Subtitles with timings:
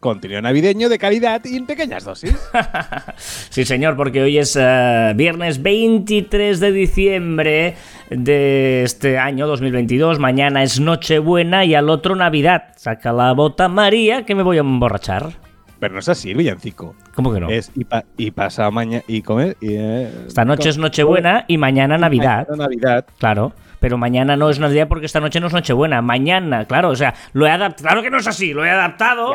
[0.00, 2.36] Contenido navideño de calidad y en pequeñas dosis.
[3.16, 7.74] sí, señor, porque hoy es eh, viernes 23 de diciembre
[8.08, 10.20] de este año 2022.
[10.20, 12.74] Mañana es Nochebuena y al otro Navidad.
[12.76, 15.32] Saca la bota María que me voy a emborrachar.
[15.80, 16.94] Pero no es así el villancico.
[17.14, 17.48] ¿Cómo que no?
[17.48, 17.72] Es
[18.16, 19.56] y, pasa mañana y comer.
[19.60, 22.46] Y, eh, Esta noche es Nochebuena y mañana Navidad.
[22.48, 23.06] Mañana Navidad.
[23.18, 26.02] Claro pero mañana no es Navidad porque esta noche no es Nochebuena.
[26.02, 27.88] Mañana, claro, o sea, lo he adaptado.
[27.88, 29.32] Claro que no es así, lo he adaptado.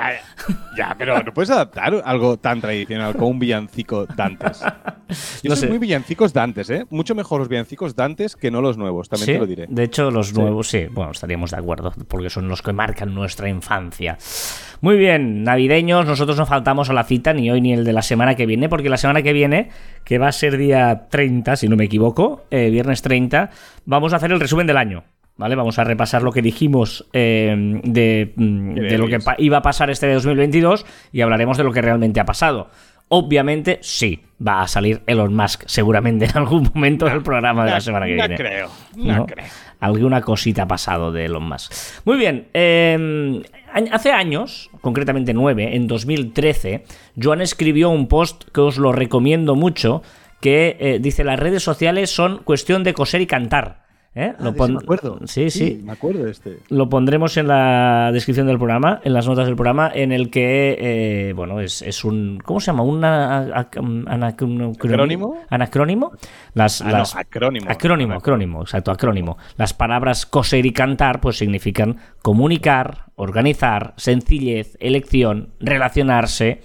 [0.78, 4.64] Ya, pero no puedes adaptar algo tan tradicional como un villancico Dantes.
[5.44, 6.86] Yo no soy muy villancicos Dantes, ¿eh?
[6.90, 9.66] Mucho mejor los villancicos Dantes que no los nuevos, también te lo diré.
[9.70, 13.50] De hecho, los nuevos, sí, bueno, estaríamos de acuerdo, porque son los que marcan nuestra
[13.50, 14.18] infancia.
[14.84, 18.02] Muy bien, navideños, nosotros no faltamos a la cita, ni hoy ni el de la
[18.02, 19.70] semana que viene, porque la semana que viene,
[20.04, 23.50] que va a ser día 30, si no me equivoco, eh, viernes 30,
[23.86, 25.06] vamos a hacer el resumen del año.
[25.38, 25.56] ¿Vale?
[25.56, 29.90] Vamos a repasar lo que dijimos eh, de, mm, de lo que iba a pasar
[29.90, 32.70] este de 2022 y hablaremos de lo que realmente ha pasado.
[33.08, 37.80] Obviamente, sí, va a salir Elon Musk seguramente en algún momento del programa de la
[37.80, 38.28] semana que viene.
[38.28, 39.46] No creo, no, creo.
[39.80, 41.72] Alguna cosita ha pasado de Elon Musk.
[42.06, 43.42] Muy bien, eh,
[43.92, 46.84] hace años, concretamente nueve, en 2013,
[47.22, 50.04] Joan escribió un post que os lo recomiendo mucho,
[50.42, 53.83] que eh, dice las redes sociales son cuestión de coser y cantar.
[54.16, 54.32] ¿Eh?
[54.38, 55.20] Ah, lo me acuerdo.
[55.26, 56.60] Sí, sí, Me acuerdo este.
[56.70, 60.78] Lo pondremos en la descripción del programa, en las notas del programa, en el que,
[60.80, 62.40] eh, bueno, es, es, un.
[62.46, 62.84] ¿Cómo se llama?
[62.84, 64.76] Un anacrónimo.
[65.50, 66.12] Anacrónimo.
[66.54, 67.72] Las, ah, las, acrónimo.
[67.72, 69.40] Acrónimo, acrónimo, exacto, acrónimo.
[69.58, 76.62] Las palabras coser y cantar, pues significan comunicar, organizar, sencillez, elección, relacionarse,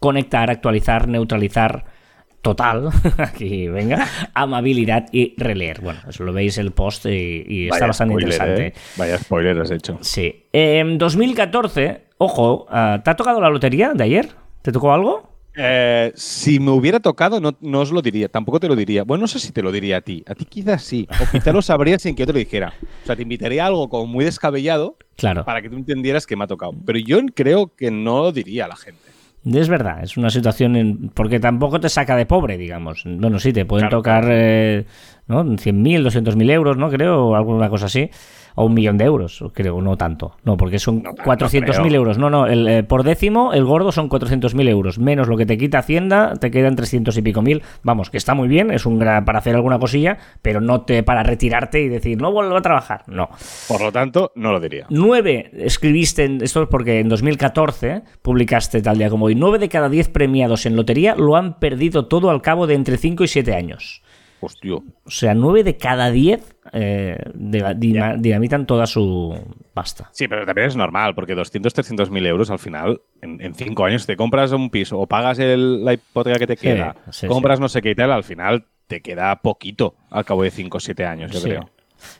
[0.00, 1.97] conectar, actualizar, neutralizar
[2.42, 5.80] total, aquí venga, amabilidad y releer.
[5.80, 8.66] Bueno, eso lo veis el post y, está bastante interesante.
[8.68, 8.72] ¿eh?
[8.96, 9.98] Vaya spoiler has hecho.
[10.00, 10.46] Sí.
[10.52, 14.28] En 2014, ojo, ah, ¿te ha tocado la lotería de ayer?
[14.62, 15.38] ¿Te tocó algo?
[15.60, 19.02] Eh, si me hubiera tocado, no, no, os lo diría, tampoco te lo diría.
[19.02, 20.22] Bueno, no sé si te lo diría a ti.
[20.28, 21.08] A ti quizás sí.
[21.10, 22.74] O quizás lo sabrías sin que yo te lo dijera.
[23.02, 25.44] O sea, te invitaría a algo como muy descabellado claro.
[25.44, 26.72] para que tú entendieras que me ha tocado.
[26.86, 29.07] Pero yo creo que no lo diría a la gente.
[29.44, 33.04] Es verdad, es una situación en, porque tampoco te saca de pobre, digamos.
[33.06, 34.84] Bueno, sí, te pueden tocar eh,
[35.26, 35.44] ¿no?
[35.44, 36.90] 100.000, 200.000 euros, ¿no?
[36.90, 38.10] Creo, o alguna cosa así
[38.58, 40.32] o un millón de euros, creo, no tanto.
[40.42, 42.18] No, porque son 400.000 euros.
[42.18, 44.98] No, no, el, eh, por décimo, el gordo son 400.000 euros.
[44.98, 47.62] Menos lo que te quita Hacienda, te quedan 300 y pico mil.
[47.84, 51.04] Vamos, que está muy bien, es un gran para hacer alguna cosilla, pero no te
[51.04, 53.04] para retirarte y decir, no vuelvo a trabajar.
[53.06, 53.28] No.
[53.68, 54.86] Por lo tanto, no lo diría.
[54.90, 59.88] Nueve escribiste, esto es porque en 2014 publicaste tal día como hoy, nueve de cada
[59.88, 63.54] diez premiados en lotería lo han perdido todo al cabo de entre 5 y 7
[63.54, 64.02] años.
[64.40, 64.74] Hostia.
[64.74, 69.36] O sea, 9 de cada 10 eh, dinamitan toda su
[69.74, 70.10] pasta.
[70.12, 74.06] Sí, pero también es normal, porque 200, 300 mil euros al final, en 5 años
[74.06, 76.96] te compras un piso o pagas la hipoteca que te queda,
[77.26, 80.76] compras no sé qué y tal, al final te queda poquito al cabo de 5
[80.76, 81.70] o 7 años, yo creo.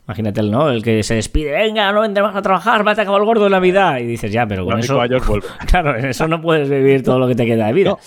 [0.07, 3.21] Imagínate el no, el que se despide, venga, no vendrás a trabajar, va a acabar
[3.21, 4.01] el gordo de la vida.
[4.01, 4.99] Y dices, ya, pero con eso.
[5.67, 7.91] claro, en eso no puedes vivir todo lo que te queda de vida.
[7.91, 7.99] No,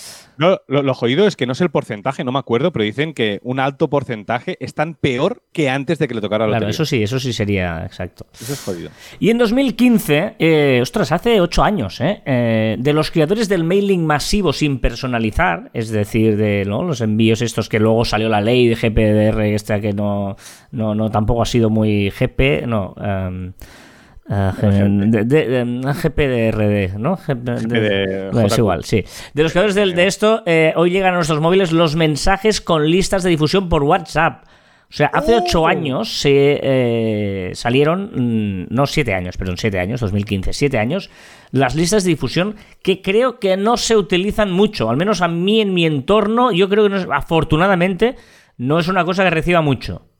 [0.68, 3.60] lo, jodido es que no sé el porcentaje, no me acuerdo, pero dicen que un
[3.60, 7.04] alto porcentaje es tan peor que antes de que le tocara la Claro, eso sí,
[7.04, 8.26] eso sí sería exacto.
[8.34, 8.90] Eso es jodido.
[9.20, 14.06] Y en 2015, eh, ostras, hace ocho años, eh, eh, de los creadores del mailing
[14.06, 18.76] masivo sin personalizar, es decir, de los envíos estos que luego salió la ley de
[18.76, 20.36] GPDR, esta que no,
[20.72, 22.96] no, no tampoco ha sido muy GP, no.
[24.32, 27.20] De, de, GPDRD, ¿no?
[28.46, 29.04] es igual, sí.
[29.34, 33.24] De los creadores de, esto, eh, hoy llegan a nuestros móviles los mensajes con listas
[33.24, 34.46] de difusión por WhatsApp.
[34.90, 35.68] O sea, hace ocho oh.
[35.68, 41.10] años se eh, salieron, mm, no siete años, perdón, siete años, 2015, siete años,
[41.52, 45.60] las listas de difusión que creo que no se utilizan mucho, al menos a mí
[45.60, 48.16] en mi entorno, yo creo que no afortunadamente
[48.58, 50.11] no es una cosa que reciba mucho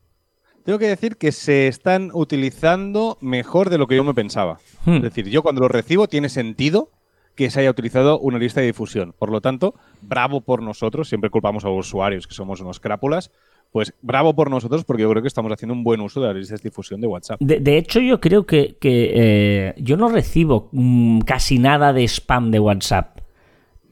[0.64, 4.58] tengo que decir que se están utilizando mejor de lo que yo me pensaba.
[4.84, 4.96] Hmm.
[4.96, 6.90] Es decir, yo cuando lo recibo tiene sentido
[7.34, 9.14] que se haya utilizado una lista de difusión.
[9.18, 13.30] Por lo tanto, bravo por nosotros, siempre culpamos a los usuarios que somos unos crápulas,
[13.70, 16.36] pues bravo por nosotros porque yo creo que estamos haciendo un buen uso de las
[16.36, 17.40] listas de difusión de WhatsApp.
[17.40, 22.50] De, hecho, yo creo que, que eh, yo no recibo mm, casi nada de spam
[22.50, 23.11] de WhatsApp.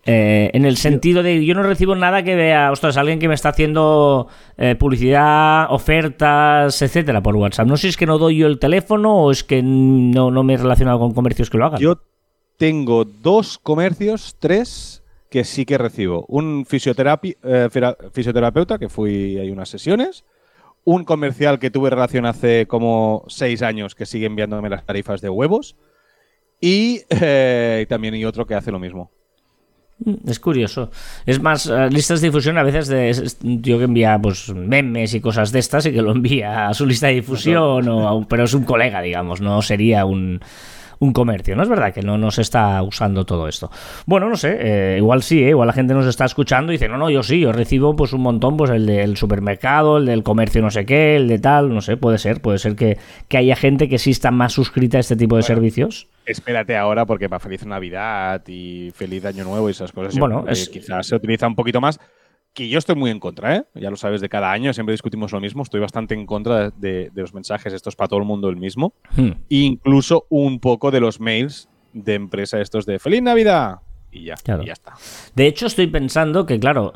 [0.06, 3.34] Eh, en el sentido de yo no recibo nada que vea, ostras, alguien que me
[3.34, 7.66] está haciendo eh, publicidad, ofertas, etcétera, por WhatsApp.
[7.66, 10.42] No sé si es que no doy yo el teléfono o es que no, no
[10.42, 11.80] me he relacionado con comercios que lo hagan.
[11.80, 12.00] Yo
[12.56, 16.24] tengo dos comercios, tres, que sí que recibo.
[16.28, 17.68] Un eh,
[18.12, 20.24] fisioterapeuta, que fui ahí unas sesiones.
[20.82, 25.28] Un comercial que tuve relación hace como seis años, que sigue enviándome las tarifas de
[25.28, 25.76] huevos.
[26.58, 27.02] Y
[27.88, 29.10] también hay otro que hace lo mismo.
[30.26, 30.90] Es curioso.
[31.26, 33.12] Es más, eh, listas de difusión a veces de
[33.42, 36.86] yo que envía pues memes y cosas de estas y que lo envía a su
[36.86, 40.40] lista de difusión, o pero es un colega, digamos, no sería un,
[41.00, 41.56] un comercio.
[41.56, 43.70] No es verdad que no nos está usando todo esto.
[44.06, 46.88] Bueno, no sé, eh, igual sí, eh, igual la gente nos está escuchando y dice,
[46.88, 50.22] no, no, yo sí, yo recibo pues un montón, pues el del supermercado, el del
[50.22, 52.98] comercio no sé qué, el de tal, no sé, puede ser, puede ser que,
[53.28, 56.06] que haya gente que sí está más suscrita a este tipo de servicios.
[56.26, 61.06] Espérate ahora porque para feliz Navidad y feliz Año Nuevo y esas cosas, bueno, quizás
[61.06, 61.98] se utiliza un poquito más
[62.54, 63.64] que yo estoy muy en contra, ¿eh?
[63.74, 67.10] ya lo sabes, de cada año siempre discutimos lo mismo, estoy bastante en contra de,
[67.14, 69.28] los mensajes estos para todo el mundo el mismo, hmm.
[69.28, 73.80] e incluso un poco de los mails de empresa estos de Feliz Navidad.
[74.12, 74.94] Y ya, y ya está.
[75.36, 76.92] De hecho, estoy pensando que, claro,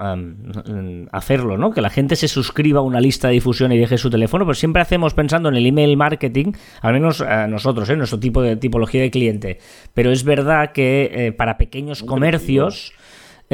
[1.13, 1.71] hacerlo, ¿no?
[1.71, 4.55] Que la gente se suscriba a una lista de difusión y deje su teléfono, pero
[4.55, 7.97] siempre hacemos pensando en el email marketing, al menos a nosotros, ¿eh?
[7.97, 9.59] nuestro tipo de tipología de cliente.
[9.93, 12.93] Pero es verdad que eh, para pequeños comercios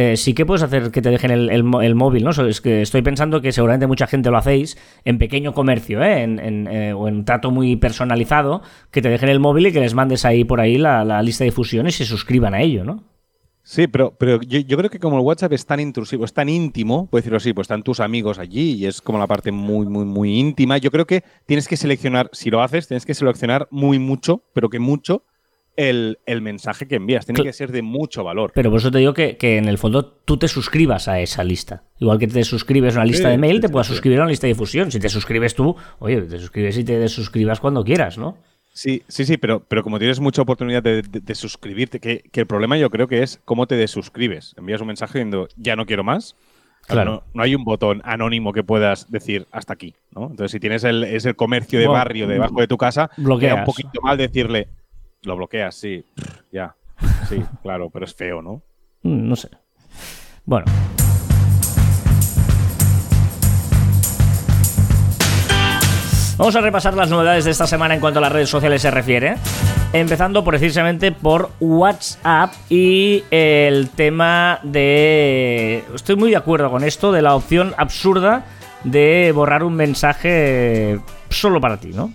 [0.00, 2.30] eh, sí que puedes hacer que te dejen el, móvil, ¿no?
[2.30, 6.22] Es que estoy pensando que seguramente mucha gente lo hacéis en pequeño comercio, ¿eh?
[6.22, 9.92] En, eh, o en trato muy personalizado, que te dejen el móvil y que les
[9.92, 13.04] mandes ahí por ahí la, lista de difusión y se suscriban a ello, ¿no?
[13.62, 17.06] Sí, pero, pero yo, creo que como el WhatsApp es tan intrusivo, es tan íntimo,
[17.10, 20.06] puedo decirlo así, pues están tus amigos allí y es como la parte muy, muy,
[20.06, 20.78] muy íntima.
[20.78, 24.70] Yo creo que tienes que seleccionar, si lo haces, tienes que seleccionar muy mucho, pero
[24.70, 25.24] que mucho,
[25.76, 27.26] el, mensaje que envías.
[27.26, 28.52] Tiene que ser de mucho valor.
[28.54, 31.84] Pero por eso te digo que, en el fondo tú te suscribas a esa lista.
[31.98, 34.46] Igual que te suscribes a una lista de mail, te puedas suscribir a una lista
[34.46, 34.90] de difusión.
[34.90, 38.36] Si te suscribes tú, oye, te suscribes y te desuscribas cuando quieras, ¿no?
[38.72, 42.88] Sí, sí, sí, pero, pero como tienes mucha oportunidad de, suscribirte, que, el problema yo
[42.90, 44.54] creo que es cómo te desuscribes.
[44.56, 46.36] Envías un mensaje diciendo, ya no quiero más.
[46.86, 47.24] Claro.
[47.34, 50.22] No, hay un botón anónimo que puedas decir hasta aquí, ¿no?
[50.30, 53.64] Entonces, si tienes el, es el comercio de barrio debajo de tu casa, bloquea un
[53.64, 54.68] poquito mal decirle,
[55.22, 56.04] lo bloqueas, sí.
[56.52, 56.74] Ya.
[57.28, 58.62] Sí, claro, pero es feo, ¿no?
[59.02, 59.48] Mm, no sé.
[60.44, 60.66] Bueno.
[66.36, 68.90] Vamos a repasar las novedades de esta semana en cuanto a las redes sociales se
[68.90, 69.36] refiere.
[69.92, 75.84] Empezando precisamente por WhatsApp y el tema de...
[75.94, 78.46] Estoy muy de acuerdo con esto, de la opción absurda
[78.84, 82.10] de borrar un mensaje solo para ti, ¿no?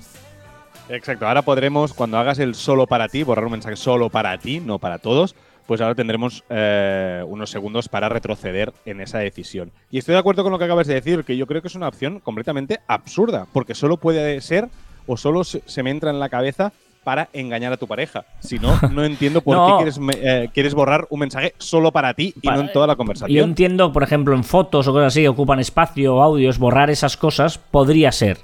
[0.89, 4.59] Exacto, ahora podremos, cuando hagas el solo para ti, borrar un mensaje solo para ti,
[4.59, 5.35] no para todos,
[5.65, 9.71] pues ahora tendremos eh, unos segundos para retroceder en esa decisión.
[9.89, 11.75] Y estoy de acuerdo con lo que acabas de decir, que yo creo que es
[11.75, 14.69] una opción completamente absurda, porque solo puede ser
[15.07, 16.71] o solo se me entra en la cabeza
[17.03, 18.25] para engañar a tu pareja.
[18.39, 22.33] Si no, no entiendo por qué quieres, eh, quieres, borrar un mensaje solo para ti
[22.41, 23.35] y no en toda la conversación.
[23.35, 27.17] Yo entiendo, por ejemplo, en fotos o cosas así, ocupan espacio o audios, borrar esas
[27.17, 28.39] cosas podría ser.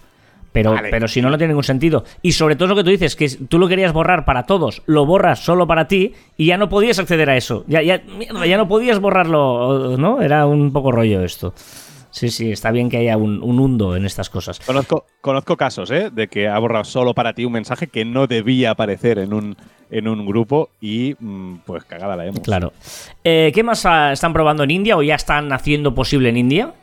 [0.51, 2.03] Pero, pero si no, no tiene ningún sentido.
[2.21, 5.05] Y sobre todo lo que tú dices, que tú lo querías borrar para todos, lo
[5.05, 7.63] borras solo para ti y ya no podías acceder a eso.
[7.67, 8.01] Ya, ya,
[8.45, 10.21] ya no podías borrarlo, ¿no?
[10.21, 11.53] Era un poco rollo esto.
[12.11, 14.59] Sí, sí, está bien que haya un, un hundo en estas cosas.
[14.59, 16.09] Conozco, conozco casos, ¿eh?
[16.11, 19.55] De que ha borrado solo para ti un mensaje que no debía aparecer en un,
[19.89, 22.41] en un grupo y mm, pues cagada la hemos.
[22.41, 22.73] Claro.
[23.23, 26.73] Eh, ¿Qué más están probando en India o ya están haciendo posible en India?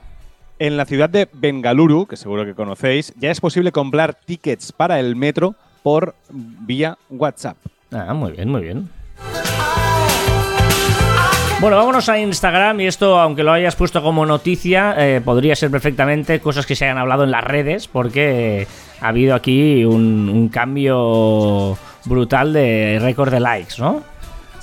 [0.60, 4.98] En la ciudad de Bengaluru, que seguro que conocéis, ya es posible comprar tickets para
[4.98, 7.56] el metro por vía WhatsApp.
[7.92, 8.88] Ah, muy bien, muy bien.
[11.60, 15.70] Bueno, vámonos a Instagram y esto, aunque lo hayas puesto como noticia, eh, podría ser
[15.70, 18.66] perfectamente cosas que se hayan hablado en las redes, porque
[19.00, 24.02] ha habido aquí un, un cambio brutal de récord de likes, ¿no?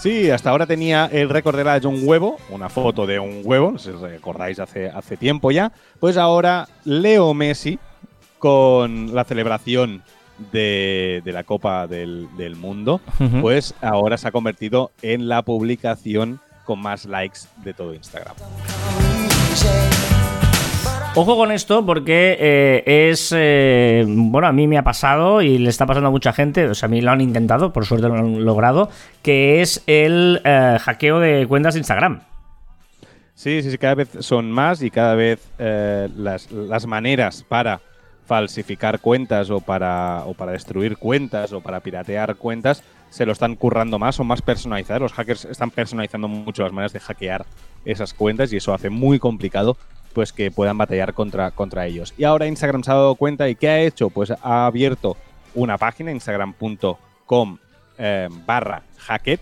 [0.06, 3.80] Sí, hasta ahora tenía el récord de likes un huevo, una foto de un huevo,
[3.80, 5.72] si recordáis hace, hace tiempo ya.
[6.00, 7.80] Pues ahora Leo Messi,
[8.38, 10.04] con la celebración
[10.52, 13.02] de, la Copa del, Mundo,
[13.42, 18.36] pues ahora se ha convertido en la publicación con más likes de todo Instagram.
[21.18, 25.70] Ojo con esto porque eh, es, eh, bueno, a mí me ha pasado y le
[25.70, 28.16] está pasando a mucha gente, o sea, a mí lo han intentado, por suerte lo
[28.16, 28.90] han logrado,
[29.22, 32.20] que es el eh, hackeo de cuentas de Instagram.
[33.34, 37.80] Sí, sí, sí, cada vez son más y cada vez las, las, maneras para
[38.26, 43.56] falsificar cuentas o para, o para destruir cuentas o para piratear cuentas se lo están
[43.56, 45.02] currando más, son más personalizadas.
[45.02, 47.46] Los hackers están personalizando mucho las maneras de hackear
[47.86, 49.78] esas cuentas y eso hace muy complicado
[50.16, 52.14] pues que puedan batallar contra, contra ellos.
[52.18, 54.10] Y ahora Instagram se ha dado cuenta y ¿qué ha hecho?
[54.10, 55.18] Pues ha abierto
[55.54, 57.58] una página, instagram.com
[57.98, 59.42] eh, barra hacket,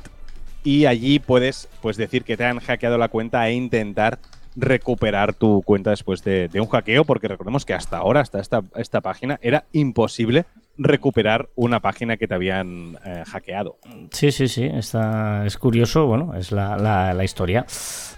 [0.63, 4.17] y allí puedes pues, decir que te han hackeado la cuenta e intentar
[4.55, 9.01] recuperar tu cuenta después de, un hackeo, porque recordemos que hasta ahora, hasta esta, esta
[9.01, 10.45] página, era imposible
[10.77, 13.77] recuperar una página que te habían eh, hackeado.
[14.11, 17.65] Sí, sí, sí, está, es curioso, bueno, es la, historia.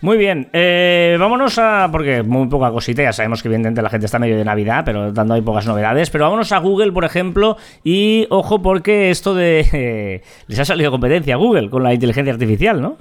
[0.01, 4.05] Muy bien, eh, vámonos a, porque muy poca cosita, ya sabemos que evidentemente la gente
[4.05, 7.57] está medio de Navidad, pero dando ahí pocas novedades, pero vámonos a Google, por ejemplo,
[7.83, 10.21] y ojo porque esto de...
[10.47, 12.97] les ha salido competencia a Google con la inteligencia artificial, ¿no?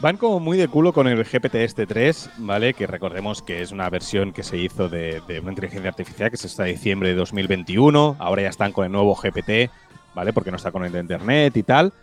[0.00, 2.74] Van como muy de culo con el GPT este 3, ¿vale?
[2.74, 6.48] Que recordemos que es una versión que se hizo de, una inteligencia artificial que se
[6.48, 8.16] está en diciembre de 2021.
[8.18, 9.70] Ahora ya están con el nuevo GPT,
[10.14, 10.34] ¿vale?
[10.34, 11.94] Porque no está con el de Internet y tal.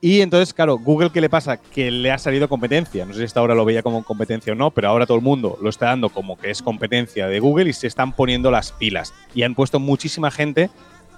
[0.00, 1.58] Y entonces, claro, Google, ¿qué le pasa?
[1.58, 3.04] Que le ha salido competencia.
[3.04, 5.22] No sé si hasta ahora lo veía como competencia o no, pero ahora todo el
[5.22, 8.72] mundo lo está dando como que es competencia de Google y se están poniendo las
[8.72, 9.12] pilas.
[9.34, 10.70] Y han puesto muchísima gente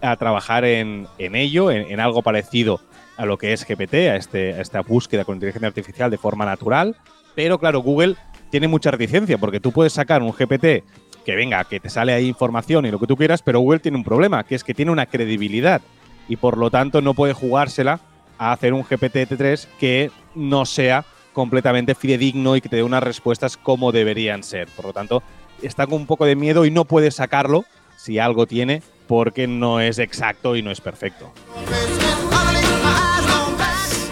[0.03, 2.81] a trabajar en, ello, en algo parecido
[3.17, 6.45] a lo que es GPT, a, este, a esta búsqueda con inteligencia artificial de forma
[6.45, 6.97] natural.
[7.35, 8.17] Pero claro, Google
[8.51, 10.85] tiene mucha reticencia porque tú puedes sacar un GPT
[11.25, 13.97] que venga, que te sale ahí información y lo que tú quieras, pero Google tiene
[13.97, 15.81] un problema, que es que tiene una credibilidad
[16.29, 18.01] y por lo tanto no puede jugársela
[18.39, 23.57] a hacer un GPT-3 que no sea completamente fidedigno y que te dé unas respuestas
[23.57, 24.69] como deberían ser.
[24.69, 25.23] Por lo tanto,
[25.63, 27.65] está con un poco de miedo y no puede sacarlo,
[27.97, 31.33] si algo tiene, porque no es exacto y no es perfecto.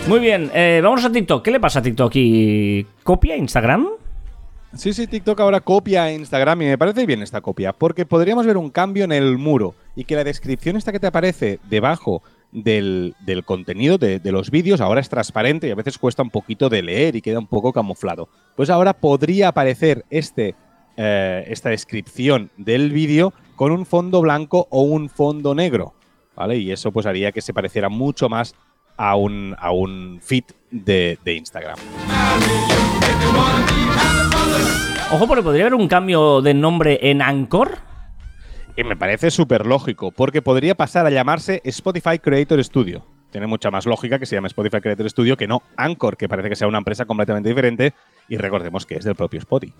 [0.08, 1.44] Muy bien, eh, vamos a TikTok.
[1.44, 2.12] ¿Qué le pasa a TikTok?
[2.16, 3.88] ¿Y copia Instagram?
[4.74, 8.56] Sí, sí, TikTok ahora copia Instagram y me parece bien esta copia, porque podríamos ver
[8.56, 13.14] un cambio en el muro y que la descripción esta que te aparece debajo del,
[13.44, 17.14] contenido de, los vídeos ahora es transparente y a veces cuesta un poquito de leer
[17.14, 18.28] y queda un poco camuflado.
[18.56, 20.56] Pues ahora podría aparecer este,
[20.96, 25.94] eh, esta descripción del vídeo con un fondo blanco o un fondo negro,
[26.34, 26.56] ¿vale?
[26.56, 28.54] Y eso pues haría que se pareciera mucho más
[28.96, 31.76] a un, a un feed de, Instagram.
[35.12, 37.78] Ojo, porque podría haber un cambio de nombre en Anchor.
[38.76, 43.04] Y me parece súper lógico, porque podría pasar a llamarse Spotify Creator Studio.
[43.30, 46.48] Tiene mucha más lógica que se llame Spotify Creator Studio que no Anchor, que parece
[46.48, 47.94] que sea una empresa completamente diferente
[48.28, 49.74] y recordemos que es del propio Spotify.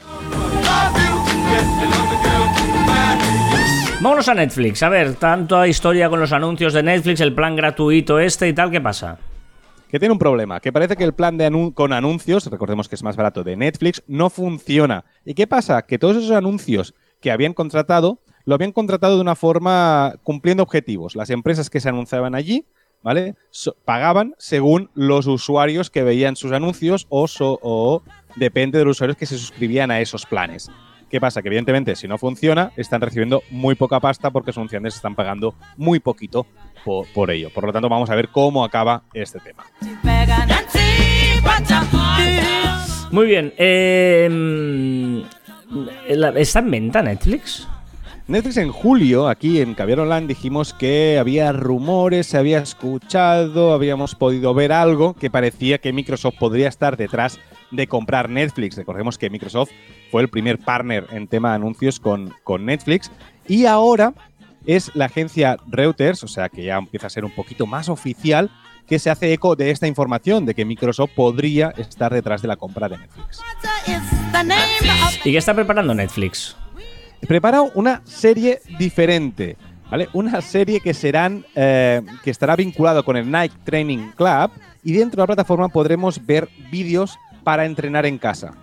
[4.03, 4.83] Vámonos a Netflix.
[4.83, 8.69] A ver, tanta historia con los anuncios de Netflix, el plan gratuito este y tal,
[8.73, 9.17] ¿qué pasa?
[9.89, 13.05] Que tiene un problema, que parece que el plan de con anuncios, recordemos que es
[13.05, 15.05] más barato de Netflix, no funciona.
[15.25, 15.83] ¿Y qué pasa?
[15.83, 21.15] Que todos esos anuncios que habían contratado, lo habían contratado de una forma cumpliendo objetivos.
[21.15, 22.67] Las empresas que se anunciaban allí,
[23.05, 23.37] ¿vale?
[23.85, 28.03] pagaban según los usuarios que veían sus anuncios o, o
[28.35, 30.73] depende de los usuarios que se suscribían a esos planes.
[31.13, 31.43] ¿Qué pasa?
[31.43, 35.55] Que evidentemente si no funciona, están recibiendo muy poca pasta porque sus funciones están pagando
[35.77, 36.47] muy poquito
[36.87, 37.51] por, ello.
[37.51, 39.67] Por lo tanto, vamos a ver cómo acaba este tema.
[43.11, 43.53] Muy bien.
[43.59, 45.23] Em,
[46.09, 47.69] ¿Está en venta Netflix?
[48.27, 54.15] Netflix en julio, aquí en Caviar Online, dijimos que había rumores, se había escuchado, habíamos
[54.15, 57.39] podido ver algo que parecía que Microsoft podría estar detrás
[57.73, 58.77] de comprar Netflix.
[58.77, 59.71] Recordemos que Microsoft
[60.11, 63.11] fue el primer partner en tema de anuncios con, con Netflix
[63.49, 64.15] y ahora
[64.67, 68.51] es la agencia Reuters, o sea que ya empieza a ser un poquito más oficial,
[68.87, 72.57] que se hace eco de esta información de que Microsoft podría estar detrás de la
[72.57, 73.41] compra de Netflix.
[75.25, 76.57] ¿Y qué está preparando Netflix?
[77.27, 79.57] Prepara una serie diferente,
[79.91, 80.09] ¿vale?
[80.13, 84.51] Una serie que serán eh, que estará vinculado con el Nike Training Club
[84.83, 88.55] y dentro de la plataforma podremos ver vídeos para entrenar en casa.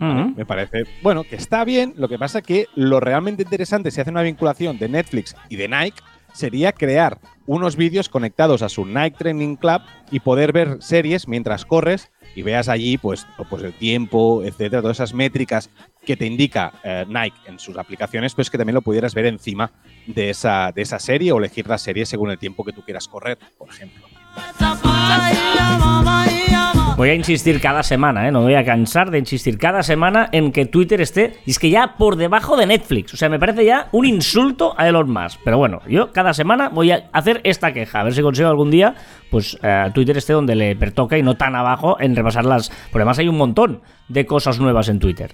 [0.00, 1.94] Me parece, bueno, que está bien.
[1.96, 5.66] Lo que pasa que lo realmente interesante, si hace una vinculación de Netflix y de
[5.66, 6.00] Nike,
[6.32, 11.64] sería crear unos vídeos conectados a su Nike Training Club y poder ver series mientras
[11.64, 15.70] corres y veas allí pues, pues el tiempo, etcétera, todas esas métricas
[16.04, 19.72] que te indica eh, Nike en sus aplicaciones, pues que también lo pudieras ver encima
[20.06, 23.08] de esa, de esa serie o elegir la serie según el tiempo que tú quieras
[23.08, 24.06] correr, por ejemplo.
[26.98, 28.32] Voy a insistir cada semana, ¿eh?
[28.32, 31.70] no voy a cansar de insistir cada semana en que Twitter esté, y es que
[31.70, 35.38] ya por debajo de Netflix, o sea, me parece ya un insulto a Elon Musk.
[35.44, 38.72] Pero bueno, yo cada semana voy a hacer esta queja, a ver si consigo algún
[38.72, 38.96] día,
[39.30, 42.68] pues eh, Twitter esté donde le pertoca y no tan abajo en repasar las...
[42.68, 45.30] Porque además hay un montón de cosas nuevas en Twitter.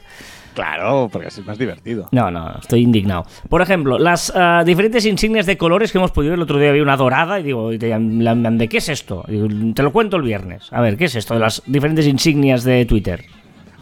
[0.55, 2.09] Claro, porque así es más divertido.
[2.13, 3.27] No, no, estoy indignado.
[3.49, 6.71] Por ejemplo, las ah, diferentes insignias de colores que hemos podido ver el otro día
[6.71, 9.25] había una dorada y digo, ¿de qué es esto?
[9.75, 10.69] te lo cuento el viernes.
[10.73, 13.25] A ver, ¿qué es esto de las diferentes insignias de Twitter?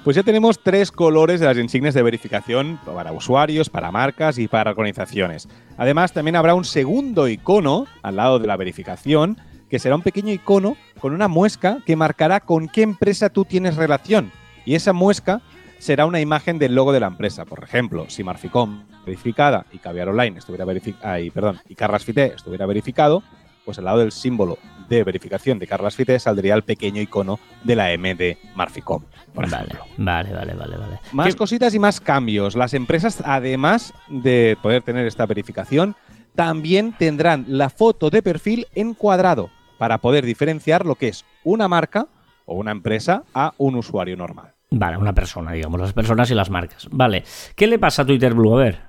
[0.05, 4.49] Pues ya tenemos tres colores de las insignias de verificación para usuarios, para marcas y
[4.49, 5.49] para organizaciones.
[5.77, 9.39] Además, también habrá un segundo icono al lado de la verificación,
[9.71, 13.77] que será un pequeño icono con una muesca que marcará con qué empresa tú tienes
[13.77, 14.33] relación.
[14.65, 15.41] Y esa muesca
[15.83, 17.45] será una imagen del logo de la empresa.
[17.45, 22.67] Por ejemplo, si Marficom verificada y Caviar Online estuviera verificada, perdón, y Carlas Fité estuviera
[22.67, 23.25] verificado,
[23.65, 24.59] pues al lado del símbolo
[24.89, 29.03] de verificación de Carlas Fité saldría el pequeño icono de la M de Marficom.
[29.35, 31.01] vale, vale, vale, vale, vale.
[31.11, 32.55] Más cositas y más cambios.
[32.55, 35.97] Las empresas, además de poder tener esta verificación,
[36.37, 41.67] también tendrán la foto de perfil en cuadrado para poder diferenciar lo que es una
[41.67, 42.07] marca
[42.47, 44.53] o una empresa a un usuario normal.
[44.75, 46.89] Vale, una persona, digamos, las personas y las marcas.
[46.91, 47.25] Vale.
[47.55, 48.57] ¿Qué le pasa a Twitter Blue?
[48.57, 48.81] A ver.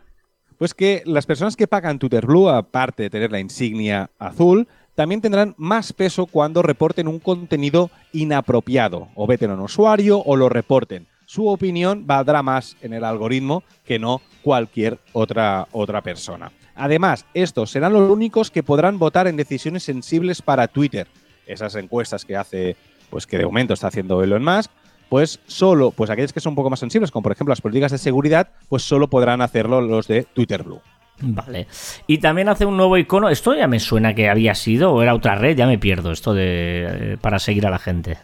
[0.57, 5.19] Pues que las personas que pagan Twitter Blue, aparte de tener la insignia azul, también
[5.19, 10.47] tendrán más peso cuando reporten un contenido inapropiado, o veten a un usuario o lo
[10.47, 11.05] reporten.
[11.25, 16.51] Su opinión valdrá más en el algoritmo que no cualquier otra, otra persona.
[16.75, 21.07] Además, estos serán los únicos que podrán votar en decisiones sensibles para Twitter.
[21.45, 22.77] Esas encuestas que hace,
[23.09, 24.71] pues que de momento está haciendo Elon Musk,
[25.13, 27.91] pues solo, pues aquellos que son un poco más sensibles, como por ejemplo las políticas
[27.91, 30.81] de seguridad, pues solo podrán hacerlo los de Twitter Blue.
[31.21, 31.67] Vale.
[32.07, 33.29] Y también hace un nuevo icono.
[33.29, 36.33] Esto ya me suena que había sido o era otra red, ya me pierdo esto
[36.33, 38.17] de eh, para seguir a la gente.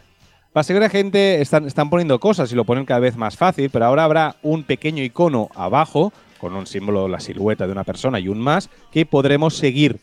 [0.51, 3.37] Para seguir a la gente están, están poniendo cosas y lo ponen cada vez más
[3.37, 7.83] fácil, pero ahora habrá un pequeño icono abajo con un símbolo, la silueta de una
[7.83, 9.99] persona y un más, que podremos seguir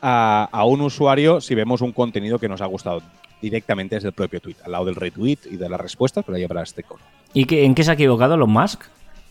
[0.00, 3.02] a, a, un usuario si vemos un contenido que nos ha gustado
[3.40, 6.44] directamente desde el propio tweet, al lado del retweet y de las respuestas, pero ahí
[6.44, 7.02] habrá este icono.
[7.34, 8.84] ¿Y en qué se ha equivocado Elon Musk?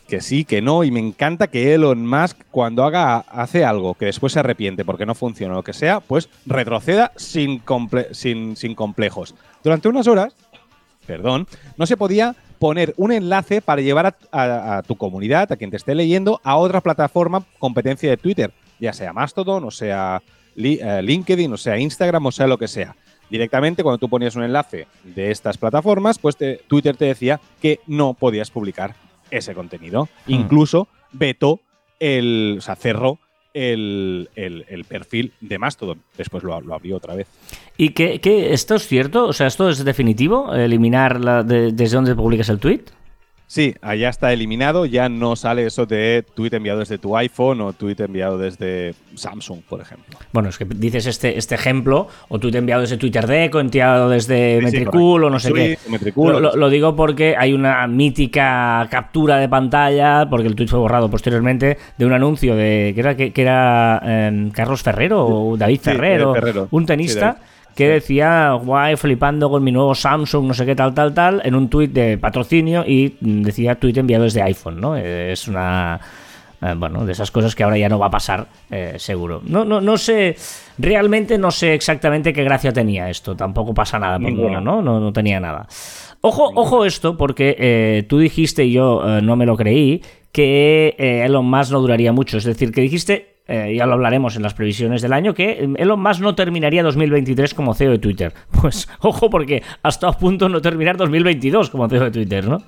[0.07, 4.05] que sí, que no, y me encanta que Elon Musk cuando haga, hace algo que
[4.05, 7.61] después se arrepiente porque no funciona o lo que sea, pues retroceda sin,
[8.11, 9.35] sin, sin complejos.
[9.63, 10.33] Durante unas horas,
[11.05, 11.45] perdón,
[11.77, 15.93] no se podía poner un enlace para llevar a, tu comunidad, a quien te esté
[15.93, 20.21] leyendo, a otra plataforma competencia de Twitter, ya sea Mastodon, o sea
[20.55, 22.95] eh, LinkedIn, o sea Instagram, o sea lo que sea.
[23.29, 28.13] Directamente, cuando tú ponías un enlace de estas plataformas, pues Twitter te decía que no
[28.13, 28.95] podías publicar
[29.32, 30.10] ese contenido.
[30.25, 30.34] Hmm.
[30.34, 31.60] Incluso vetó
[31.99, 33.19] el, o sea, cerró
[33.54, 36.01] el, perfil de Mastodon.
[36.17, 37.28] Después lo, abrió otra vez.
[37.75, 39.25] ¿Y que, esto es cierto?
[39.25, 40.54] O sea, ¿esto es definitivo?
[40.54, 42.84] ¿Eliminar la desde donde publicas el tweet?
[43.49, 47.71] Sí, allá está eliminado, ya no sale eso de tweet enviado desde tu iPhone o
[47.71, 50.19] tweet enviado desde Samsung, por ejemplo.
[50.33, 54.60] Bueno, es que dices este, este ejemplo, o tweet enviado desde TwitterDeck, o enviado desde
[54.62, 55.77] Metricool, o no sé qué.
[56.17, 61.77] Lo, digo porque hay una mítica captura de pantalla, porque el tweet fue borrado posteriormente,
[61.97, 66.86] de un anuncio de que era, que, era em, Carlos Ferrero o David Ferrero, un
[66.86, 67.39] tenista
[67.77, 71.53] que decía, guay, flipando con mi nuevo Samsung, no sé qué, tal, tal, tal, en
[71.53, 74.97] un tuit de patrocinio y decía tweet enviado desde iPhone, ¿no?
[74.97, 76.01] Es una...
[76.59, 79.43] Eh, bueno, de esas cosas que ahora ya no va a pasar, eh, seguro.
[79.45, 80.35] No, no, no sé,
[80.79, 83.35] realmente no sé exactamente qué gracia tenía esto.
[83.35, 84.59] Tampoco pasa nada, ¿no?
[84.59, 84.81] ¿no?
[84.81, 85.67] No tenía nada.
[86.21, 91.45] Ojo, ojo esto, porque eh, tú dijiste, y yo no me lo creí, que Elon
[91.45, 92.39] Musk no duraría mucho.
[92.39, 96.01] Es decir, que dijiste eh, ya lo hablaremos en las previsiones del año, que Elon
[96.01, 98.33] Musk no terminaría 2023 como CEO de Twitter.
[98.62, 102.45] Pues ojo, porque ha estado a punto de no terminar 2022 como CEO de Twitter,
[102.47, 102.62] ¿no?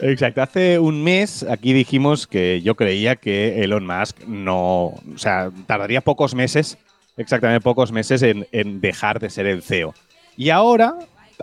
[0.00, 0.42] Exacto.
[0.42, 4.94] Hace un mes aquí dijimos que yo creía que Elon Musk no.
[5.14, 6.78] O sea, tardaría pocos meses,
[7.16, 9.94] exactamente pocos meses, en, dejar de ser el CEO.
[10.36, 10.94] Y ahora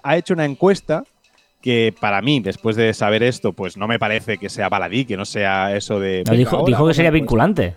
[0.03, 1.03] ha hecho una encuesta
[1.61, 5.17] que para mí, después de saber esto, pues no me parece que sea baladí, que
[5.17, 6.23] no sea eso de.
[6.31, 7.75] dijo, dijo, que sería vinculante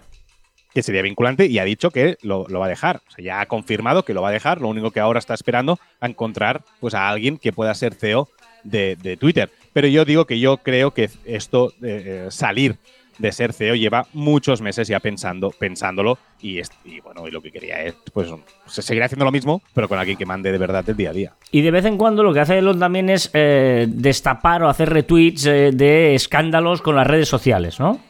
[0.74, 3.02] que sería vinculante y ha dicho que lo, va a dejar.
[3.08, 4.60] O sea, ya ha confirmado que lo va a dejar.
[4.60, 8.28] Lo único que ahora está esperando a encontrar pues, a alguien que pueda ser CEO
[8.64, 9.50] de, Twitter.
[9.72, 12.76] Pero yo digo que yo creo que esto, eh, salir
[13.20, 16.60] de ser CEO lleva muchos meses ya pensando, pensándolo y,
[17.02, 18.28] bueno, y lo que quería es pues
[18.66, 21.34] seguir haciendo lo mismo, pero con alguien que mande de verdad el día a día.
[21.52, 24.88] Y de vez en cuando lo que hace Elon también es eh, destapar o hacer
[24.88, 28.00] retweets eh, de escándalos con las redes sociales, ¿no?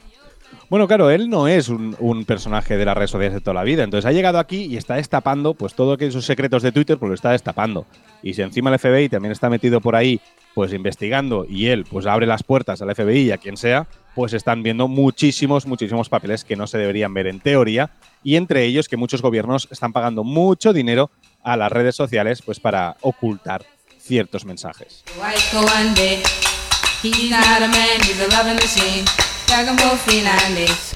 [0.71, 3.83] Bueno, claro, él no es un, personaje de las redes sociales de toda la vida.
[3.83, 7.15] Entonces ha llegado aquí y está destapando pues todo esos secretos de Twitter, pues lo
[7.17, 7.87] está destapando.
[8.23, 10.21] Y si encima el FBI también está metido por ahí,
[10.55, 14.33] pues investigando, y él pues abre las puertas al FBI y a quien sea, pues
[14.33, 17.91] están viendo muchísimos, muchísimos papeles que no se deberían ver en teoría.
[18.23, 21.11] Y entre ellos que muchos gobiernos están pagando mucho dinero
[21.43, 23.65] a las redes sociales pues para ocultar
[23.99, 25.03] ciertos mensajes.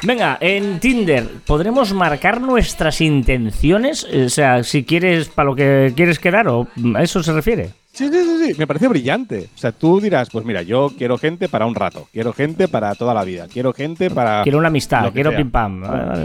[0.03, 4.05] Venga, en Tinder, ¿podremos marcar nuestras intenciones?
[4.05, 7.71] O sea, si quieres para lo que quieres quedar o a eso se refiere.
[7.93, 9.49] Sí, sí, sí, sí, me parece brillante.
[9.55, 12.95] O sea, tú dirás, pues mira, yo quiero gente para un rato, quiero gente para
[12.95, 14.43] toda la vida, quiero gente para.
[14.43, 15.83] Quiero una amistad, quiero pim pam.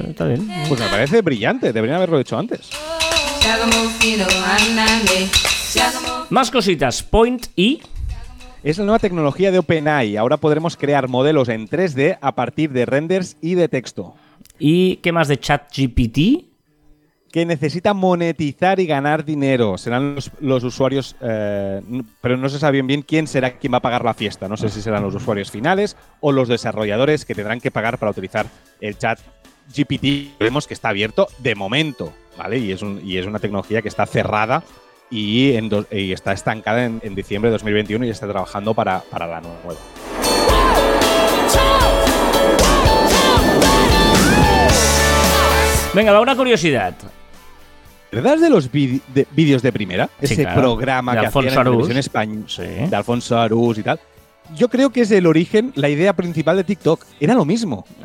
[0.09, 0.47] está bien.
[0.67, 2.69] Pues me parece brillante, deberían haberlo hecho antes.
[6.29, 7.81] Más cositas, Point y
[8.63, 10.17] es la nueva tecnología de OpenAI.
[10.17, 14.15] Ahora podremos crear modelos en 3D a partir de renders y de texto.
[14.57, 16.49] ¿Y qué más de ChatGPT?
[17.31, 19.77] Que necesita monetizar y ganar dinero.
[19.77, 21.81] Serán los, usuarios, eh,
[22.21, 24.47] pero no se sabe bien, bien quién será quien va a pagar la fiesta.
[24.47, 28.11] No sé si serán los usuarios finales o los desarrolladores que tendrán que pagar para
[28.11, 28.47] utilizar
[28.81, 29.19] el chat
[29.75, 30.39] GPT.
[30.39, 32.57] Vemos que está abierto de momento, ¿vale?
[32.57, 34.63] Y es, y es una tecnología que está cerrada
[35.09, 35.53] y,
[35.91, 39.79] está estancada en, diciembre de 2021 y está trabajando para, la nueva.
[45.93, 46.95] Venga, va una curiosidad.
[48.11, 50.09] ¿Verdad de los vídeos de primera?
[50.19, 53.99] Ese programa que hacía en España de Alfonso Arús y tal.
[54.55, 57.05] Yo creo que es el origen, la idea principal de TikTok.
[57.19, 57.85] Era lo mismo.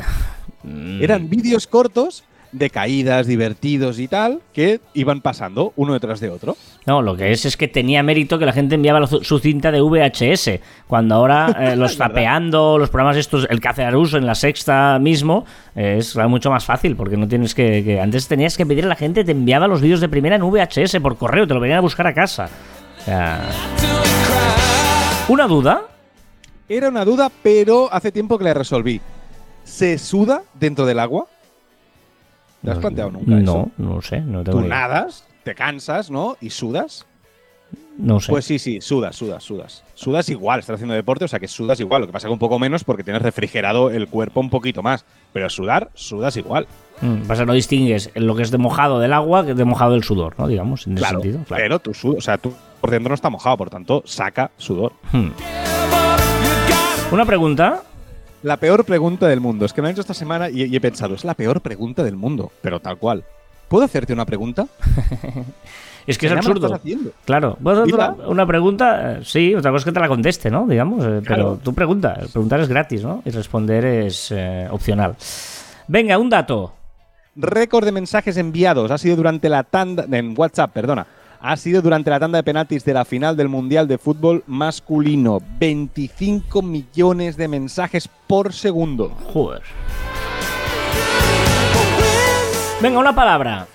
[0.67, 1.03] Mm.
[1.03, 6.57] Eran vídeos cortos de caídas, divertidos y tal, que iban pasando uno detrás de otro.
[6.87, 9.81] No, lo que es es que tenía mérito que la gente enviaba su cinta de
[9.81, 15.45] VHS, cuando ahora eh, los tapeando, los programas estos, el Cacearus en la sexta mismo,
[15.75, 19.25] es mucho más fácil, porque no tienes que, Antes tenías que pedir a la gente,
[19.25, 22.07] te enviaba los vídeos de primera en VHS por correo, te lo venían a buscar
[22.07, 22.49] a casa.
[25.29, 25.83] ¿Una duda?
[26.69, 29.01] Era una duda, pero hace tiempo que la resolví.
[29.65, 31.27] ¿Se suda dentro del agua?
[32.65, 33.71] ¿Te has planteado nunca no, eso?
[33.77, 36.37] No, no sé, no tengo Tú nadas, te cansas, ¿no?
[36.41, 37.07] Y sudas.
[37.99, 38.33] No sé.
[38.33, 39.85] Pues sí, sí, sudas, sudas, sudas.
[39.95, 42.01] Sudas igual, estás haciendo deporte, o sea que sudas igual.
[42.01, 45.05] Lo que pasa que un poco menos porque tienes refrigerado el cuerpo un poquito más.
[45.33, 46.67] Pero sudar, sudas igual.
[47.01, 50.03] Mm, pasa no distingues lo que es de mojado del agua que de mojado del
[50.03, 50.49] sudor, ¿no?
[50.49, 51.41] Digamos, en ese sentido.
[51.45, 51.63] Claro.
[51.63, 54.93] Pero tú sudas, o sea, tú por dentro no está mojado, por tanto, saca sudor.
[55.13, 55.29] Hmm.
[57.13, 57.83] Una pregunta.
[58.45, 59.65] La peor pregunta del mundo.
[59.65, 62.15] Es que me han hecho esta semana y, he pensado, es la peor pregunta del
[62.15, 63.25] mundo, pero tal cual.
[63.69, 64.67] ¿Puedo hacerte una pregunta?
[66.07, 66.79] es que es absurdo.
[67.25, 69.21] Claro, ¿puedo hacerte una, pregunta?
[69.25, 70.67] Sí, otra cosa es que te la conteste, ¿no?
[70.67, 72.19] Digamos, eh, pero tú pregunta.
[72.31, 73.23] Preguntar es gratis, ¿no?
[73.25, 75.17] Y responder es eh, opcional.
[75.89, 76.75] Venga, un dato.
[77.37, 81.07] Récord de mensajes enviados ha sido durante la tanda en WhatsApp, perdona
[81.45, 85.43] ha sido durante la tanda de penaltis de la final del Mundial de Fútbol masculino.
[85.59, 89.11] 25 millones de mensajes por segundo.
[89.11, 89.61] Joder.
[92.81, 93.67] Venga, una palabra.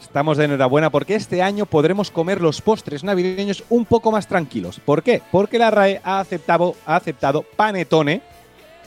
[0.00, 4.80] Estamos de enhorabuena porque este año podremos comer los postres navideños un poco más tranquilos.
[4.84, 5.22] ¿Por qué?
[5.30, 8.20] Porque la RAE ha aceptado, ha aceptado panetone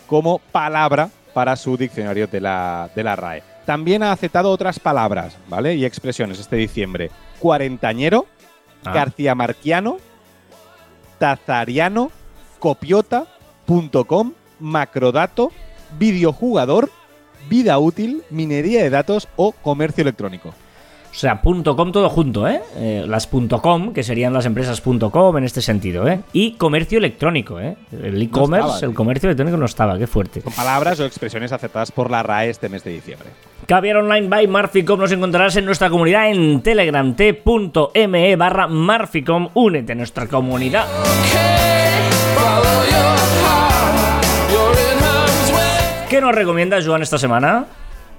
[0.07, 3.43] como palabra para su diccionario de la, de la RAE.
[3.65, 5.75] También ha aceptado otras palabras, ¿vale?
[5.75, 8.25] Y expresiones este diciembre cuarentañero,
[8.85, 8.93] ah.
[8.93, 9.97] García Marquiano,
[11.19, 12.11] Tazariano,
[12.59, 15.51] Copiota.com, Macrodato,
[15.97, 16.89] Videojugador,
[17.49, 20.53] Vida útil, Minería de datos o Comercio electrónico.
[21.15, 22.61] O sea, .com todo junto, ¿eh?
[22.75, 26.19] eh las .com, que serían las empresas .com en este sentido, ¿eh?
[26.33, 27.77] Y comercio electrónico, ¿eh?
[27.93, 30.41] El e-commerce, el comercio electrónico no estaba, qué fuerte.
[30.41, 33.29] Con palabras o expresiones aceptadas por la RAE este mes de diciembre.
[33.67, 39.49] Caviar Online by Marficom nos encontrarás en nuestra comunidad en telegram t.me barra Marficom.
[39.55, 40.85] Únete a nuestra comunidad.
[46.07, 47.65] ¿Qué nos recomiendas, Joan, esta semana?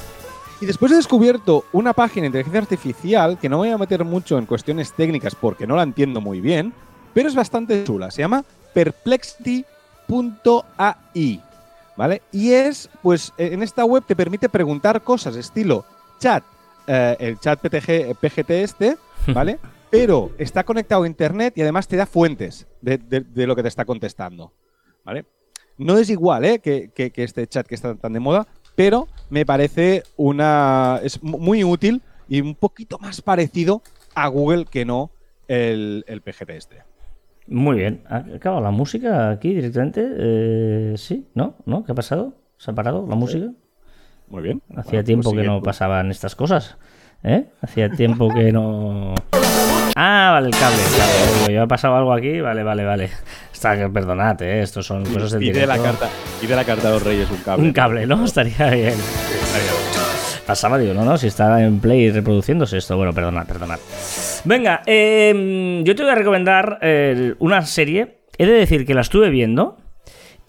[0.61, 4.37] Y después he descubierto una página de inteligencia artificial que no voy a meter mucho
[4.37, 6.73] en cuestiones técnicas porque no la entiendo muy bien,
[7.13, 8.11] pero es bastante chula.
[8.11, 11.43] Se llama perplexity.ai.
[11.95, 12.21] ¿Vale?
[12.31, 15.83] Y es, pues, en esta web te permite preguntar cosas estilo
[16.19, 16.43] chat,
[16.87, 18.97] eh, el chat PTG, PGT este,
[19.33, 19.59] ¿vale?
[19.89, 23.85] pero está conectado a Internet y además te da fuentes de, lo que te está
[23.85, 24.53] contestando.
[25.03, 25.25] ¿Vale?
[25.77, 26.59] No es igual ¿eh?
[26.59, 30.99] que, este chat que está tan de moda, pero me parece una.
[31.03, 33.81] es muy útil y un poquito más parecido
[34.13, 35.09] a Google que no
[35.47, 36.83] el, el PGT este.
[37.49, 38.01] Muy bien.
[38.07, 40.07] ¿Ha acabado la música aquí directamente?
[40.17, 41.55] Eh, sí, ¿no?
[41.65, 41.83] ¿No?
[41.83, 42.33] ¿Qué ha pasado?
[42.57, 43.47] ¿Se ha parado la música?
[44.27, 44.61] Muy bien.
[44.75, 46.77] Hacía tiempo que no pasaban estas cosas.
[47.23, 47.45] ¿Eh?
[47.61, 49.15] Hacía tiempo que no.
[49.95, 50.77] Ah, vale, el cable.
[50.77, 51.53] cable.
[51.53, 52.39] Yo ha pasado algo aquí.
[52.39, 53.09] Vale, vale, vale.
[53.51, 54.61] Está, perdonad, ¿eh?
[54.61, 56.07] Estos son cosas del de la carta,
[56.41, 57.65] de la carta a los reyes un cable.
[57.65, 58.23] Un cable, ¿no?
[58.23, 58.93] Estaría bien.
[60.49, 62.97] Pasaba, digo, no, no, si está en play reproduciéndose esto.
[62.97, 63.77] Bueno, perdonad, perdonad.
[64.45, 66.79] Venga, eh, yo te voy a recomendar
[67.37, 68.21] una serie.
[68.35, 69.77] He de decir que la estuve viendo.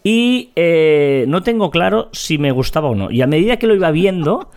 [0.03, 3.11] Y eh, no tengo claro si me gustaba o no.
[3.11, 4.51] Y a medida que lo iba viendo,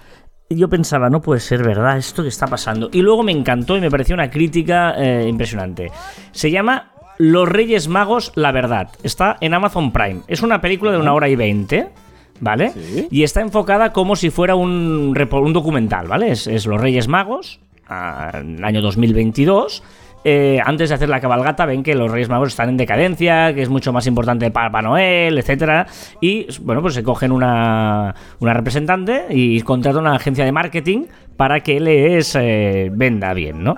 [0.49, 2.89] yo pensaba, no puede ser verdad esto que está pasando.
[2.93, 5.91] Y luego me encantó y me pareció una crítica eh, impresionante.
[6.31, 8.91] Se llama Los Reyes Magos, la verdad.
[9.03, 10.21] Está en Amazon Prime.
[10.29, 11.89] Es una película de una hora y veinte.
[12.39, 12.73] ¿Vale?
[13.09, 16.31] Y está enfocada como si fuera un, un documental, ¿vale?
[16.31, 19.83] Es, Los Reyes Magos, año 2022.
[20.25, 23.61] Eh, antes de hacer la cabalgata ven que los Reyes Magos están en decadencia, que
[23.61, 25.85] es mucho más importante Papá Noel, etcétera,
[26.21, 31.59] y bueno, pues se cogen una, una representante y contratan una agencia de marketing para
[31.59, 33.75] que les eh, venda bien, ¿no?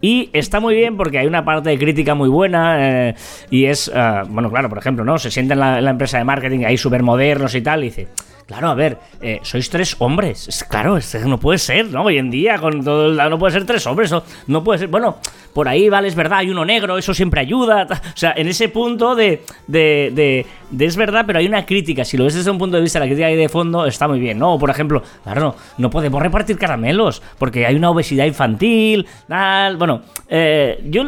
[0.00, 3.14] Y está muy bien porque hay una parte de crítica muy buena eh,
[3.50, 3.90] y es,
[4.28, 5.18] bueno, claro, por ejemplo, ¿no?
[5.18, 7.86] Se sienten en la, en la empresa de marketing ahí súper modernos y tal y
[7.86, 8.08] dice,
[8.50, 10.48] Claro, a ver, eh, sois tres hombres.
[10.48, 12.02] Es, claro, no puede ser, ¿no?
[12.02, 14.12] Hoy en día, con todo el, no puede ser tres hombres.
[14.48, 14.88] No, puede ser.
[14.88, 15.18] Bueno,
[15.54, 17.86] por ahí, vale, es verdad, hay uno negro, eso siempre ayuda.
[17.88, 22.04] O sea, en ese punto de, de, de, es verdad, pero hay una crítica.
[22.04, 24.18] Si lo ves desde un punto de vista, la crítica ahí de fondo está muy
[24.18, 24.58] bien, ¿no?
[24.58, 29.76] Por ejemplo, claro, no, podemos repartir caramelos porque hay una obesidad infantil, tal.
[29.76, 31.04] Bueno, eh, yo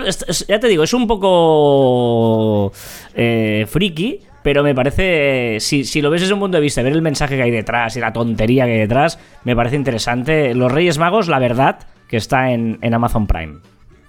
[0.46, 2.70] ya te digo, es un poco
[3.16, 6.92] eh, friki pero me parece, si, si lo ves desde un punto de vista, ver
[6.92, 10.54] el mensaje que hay detrás y la tontería que hay detrás, me parece interesante.
[10.54, 11.78] Los Reyes Magos, la verdad,
[12.08, 13.58] que está en, Amazon Prime.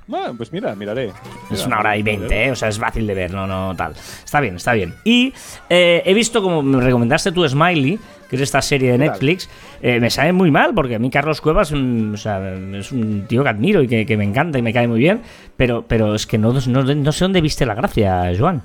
[0.06, 1.13] Bueno, pues mira, miraré.
[1.50, 2.52] Es una hora y veinte, ¿eh?
[2.52, 3.93] o sea, es fácil de ver, no, no, tal.
[3.93, 4.93] Está bien, está bien.
[5.06, 5.34] Y
[5.69, 7.98] eh, he visto, como me recomendaste tú, Smiley,
[8.30, 9.50] que es esta serie de Netflix,
[9.82, 12.15] eh, me sabe muy mal, porque a mí Carlos Cuevas es un,
[12.76, 15.22] es un tío que admiro y que, me encanta y me cae muy bien,
[15.56, 18.63] pero, pero es que no, no, no sé dónde viste la gracia, Joan.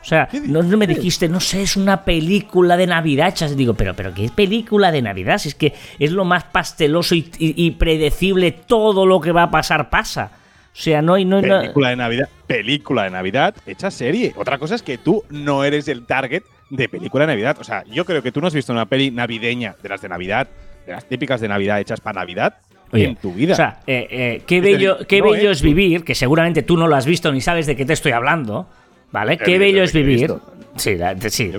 [0.00, 3.34] O sea, no, me dijiste, no sé, es una película de Navidad.
[3.34, 3.56] Chas.
[3.56, 5.38] Digo, pero, pero ¿qué película de Navidad?
[5.38, 9.90] Si es que es lo más pasteloso y, predecible, todo lo que va a pasar
[9.90, 10.30] pasa.
[10.72, 11.24] O sea, no hay.
[11.24, 12.28] No, película de Navidad.
[12.46, 14.32] Película de Navidad hecha serie.
[14.36, 17.56] Otra cosa es que tú no eres el target de película de Navidad.
[17.60, 20.08] O sea, yo creo que tú no has visto una peli navideña de las de
[20.08, 20.48] Navidad,
[20.86, 22.54] de las típicas de Navidad hechas para Navidad.
[22.92, 23.52] en tu vida.
[23.52, 26.96] O sea, eh, eh, qué bello, qué bello es vivir, que seguramente tú no lo
[26.96, 28.68] has visto ni sabes de qué te estoy hablando.
[29.12, 29.38] ¿Vale?
[29.38, 30.32] Qué bello es vivir.
[30.76, 30.96] Sí,
[31.28, 31.52] sí.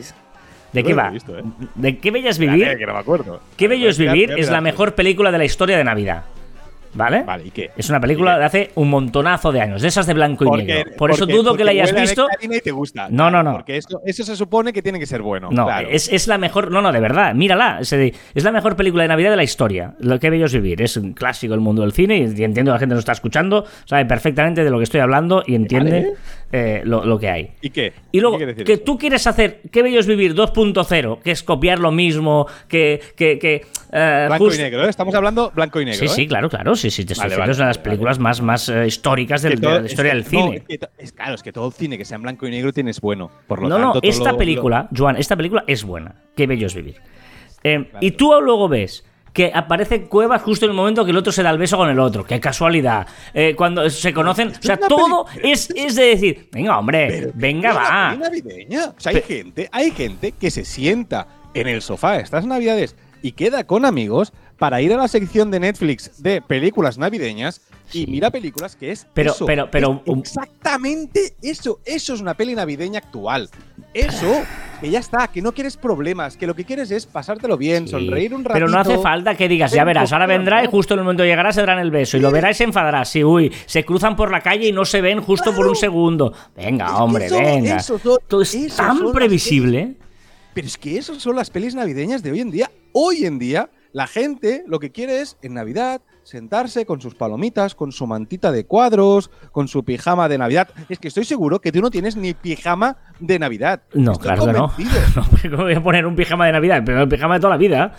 [0.71, 1.13] ¿De qué va?
[1.13, 1.43] ¿eh?
[1.75, 2.77] ¿De qué bello es vivir?
[2.77, 3.41] Que no me acuerdo.
[3.57, 6.23] Qué bello es vivir es la mejor película de la historia de Navidad.
[6.93, 7.23] ¿Vale?
[7.23, 7.71] Vale, ¿y qué?
[7.77, 10.91] Es una película de hace un montonazo de años, de esas de blanco y negro.
[10.97, 12.27] Por eso dudo que la hayas visto.
[12.41, 13.07] Y te gusta.
[13.09, 13.53] No, no, no.
[13.53, 15.49] Porque eso, eso, se supone que tiene que ser bueno.
[15.51, 16.71] No, es, es, la mejor.
[16.71, 17.79] No, no, de verdad, mírala.
[17.79, 19.95] Es, es, la mejor película de Navidad de la historia.
[19.99, 20.81] Lo que bello es vivir.
[20.81, 23.65] Es un clásico del mundo del cine y, entiendo que la gente nos está escuchando,
[23.85, 26.13] sabe perfectamente de lo que estoy hablando y entiende
[26.51, 27.51] eh, lo, lo, que hay.
[27.61, 27.93] ¿Y qué?
[28.11, 31.91] Y luego, que tú quieres hacer Qué bello es vivir 2.0, que es copiar lo
[31.91, 33.01] mismo, que.
[33.15, 34.89] que, que eh, blanco y negro, ¿eh?
[34.89, 35.99] Estamos hablando blanco y negro.
[35.99, 36.75] Sí, sí, claro, claro.
[36.81, 40.25] Sí, sí, te estoy de las películas más, más eh, históricas de la historia del
[40.25, 40.63] cine.
[40.97, 43.29] es, claro, es que todo el cine que sea en blanco y negro tienes bueno.
[43.45, 46.15] Por lo no, tanto, no, esta película, Joan, esta película es buena.
[46.35, 46.95] Qué bello es vivir.
[47.63, 51.31] Eh, y tú luego ves que aparece Cuevas justo en el momento que el otro
[51.31, 52.25] se da el beso con el otro.
[52.25, 53.05] Qué casualidad.
[53.31, 54.49] Eh, cuando se conocen.
[54.49, 58.15] O sea, todo es, es de decir, venga, hombre, venga, va.
[58.15, 58.85] Navideña.
[58.87, 63.33] O sea, hay gente, hay gente que se sienta en el sofá estas navidades y
[63.33, 68.29] queda con amigos para ir a la sección de Netflix de películas navideñas y mira
[68.29, 71.79] películas que es pero, Pero, pero, exactamente eso.
[71.83, 73.49] Eso es una peli navideña actual.
[73.91, 74.43] Eso,
[74.79, 78.35] que ya está, que no quieres problemas, que lo que quieres es pasártelo bien, sonreír
[78.35, 78.53] un ratito.
[78.53, 81.23] Pero no hace falta que digas, ya verás, ahora vendrá y justo en el momento
[81.23, 82.17] de llegará se darán el beso.
[82.17, 83.03] Y lo verás y se enfadará.
[83.03, 86.33] Sí, uy, se cruzan por la calle y no se ven justo por un segundo.
[86.55, 87.83] Venga, hombre, venga.
[88.27, 89.95] Todo es tan previsible.
[90.53, 92.69] Pero es que esas son las pelis navideñas de hoy en día.
[92.91, 97.75] Hoy en día, la gente lo que quiere es, en Navidad, sentarse con sus palomitas,
[97.75, 100.69] con su mantita de cuadros, con su pijama de Navidad.
[100.89, 103.81] Es que estoy seguro que tú no tienes ni pijama de Navidad.
[103.93, 104.71] No, claro que no.
[105.51, 106.83] ¿Cómo voy a poner un pijama de Navidad?
[106.85, 107.93] Pero el pijama de toda la vida.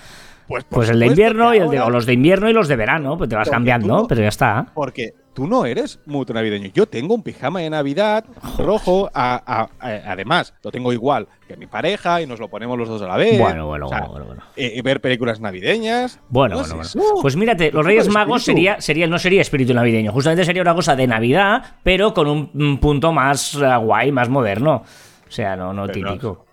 [0.49, 2.77] Pues, pues el de invierno y el de, o los de invierno y los de
[2.77, 4.67] verano, pues te vas cambiando, pero ya está.
[4.75, 6.71] Porque tú no eres muy navideño.
[6.73, 8.25] Yo tengo un pijama de Navidad
[8.59, 13.07] rojo, además, lo tengo igual que mi pareja y nos lo ponemos los dos a
[13.07, 13.39] la vez.
[13.39, 16.19] Bueno, bueno, bueno, bueno, eh, ver películas navideñas.
[16.29, 17.21] Bueno, bueno, bueno.
[17.21, 20.97] Pues mírate, los Reyes Magos sería, sería, no sería espíritu navideño, justamente sería una cosa
[20.97, 24.83] de Navidad, pero con un, punto más eh, guay, más moderno.
[25.29, 26.45] O sea, no, no típico.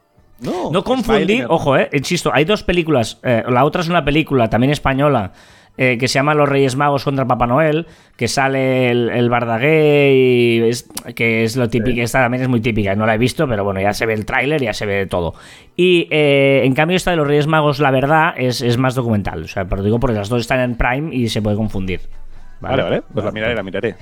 [0.41, 3.19] No, no confundir, ojo, eh, insisto, hay dos películas.
[3.23, 5.33] Eh, la otra es una película también española
[5.81, 7.87] eh, que se llama Los Reyes Magos contra Papá Noel,
[8.17, 12.95] que sale el, el Bardagué y que es lo típico, esta también es muy típica,
[12.95, 15.35] no la he visto, pero bueno, ya se ve el tráiler, ya se ve todo.
[15.77, 19.47] Y eh, en cambio esta de Los Reyes Magos, la verdad, es, más documental, o
[19.47, 22.01] sea, pero digo porque las dos están en Prime y se puede confundir.
[22.59, 23.95] Vale, vale, pues la miraré, la miraré.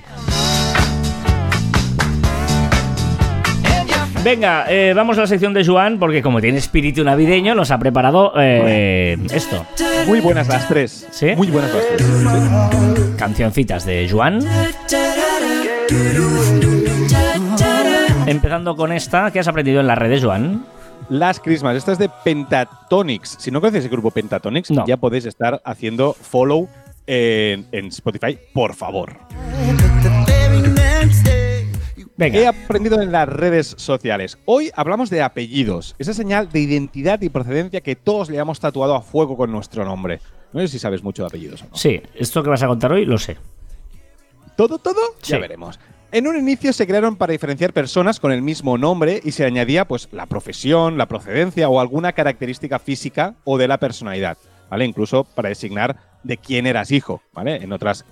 [4.27, 7.79] Venga, eh, vamos a la sección de Joan, porque como tiene espíritu navideño, nos ha
[7.79, 9.65] preparado eh, esto.
[10.05, 11.07] Muy buenas las tres.
[11.11, 11.27] ¿Sí?
[11.37, 13.15] Muy buenas las tres.
[13.17, 14.45] Cancioncitas de Joan.
[18.25, 20.65] Empezando con esta, ¿qué has aprendido en las redes, Joan?
[21.07, 23.37] Las Christmas, esta es de Pentatonix.
[23.39, 26.67] Si no conoces el grupo Pentatonix, ya podéis estar haciendo follow
[27.05, 29.15] en Spotify, por favor.
[32.19, 34.39] He aprendido en las redes sociales.
[34.45, 38.95] Hoy hablamos de apellidos, esa señal de identidad y procedencia que todos le hemos tatuado
[38.95, 40.19] a fuego con nuestro nombre.
[40.51, 41.75] No sé si sabes mucho de apellidos o no.
[41.75, 43.38] Sí, esto que vas a contar hoy lo sé.
[44.56, 44.99] ¿Todo, todo?
[45.21, 45.80] Ya veremos.
[46.12, 49.86] En un inicio se crearon para diferenciar personas con el mismo nombre y se añadía
[49.86, 54.38] pues la profesión, la procedencia o alguna característica física o de la personalidad,
[54.71, 54.86] ¿vale?
[54.86, 57.58] Incluso para designar de quién eras hijo, ¿vale?
[57.58, 58.06] En otras,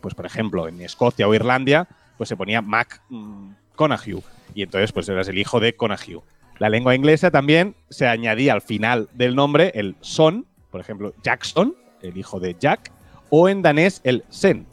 [0.00, 4.22] pues por ejemplo, en Escocia o Irlandia, pues se ponía Mac mm, Conahue.
[4.54, 6.22] Y entonces, pues eras el hijo de Conahue.
[6.58, 11.74] La lengua inglesa también se añadía al final del nombre el son, por ejemplo, Jackson,
[12.00, 12.92] el hijo de Jack,
[13.30, 14.66] o en danés el sen,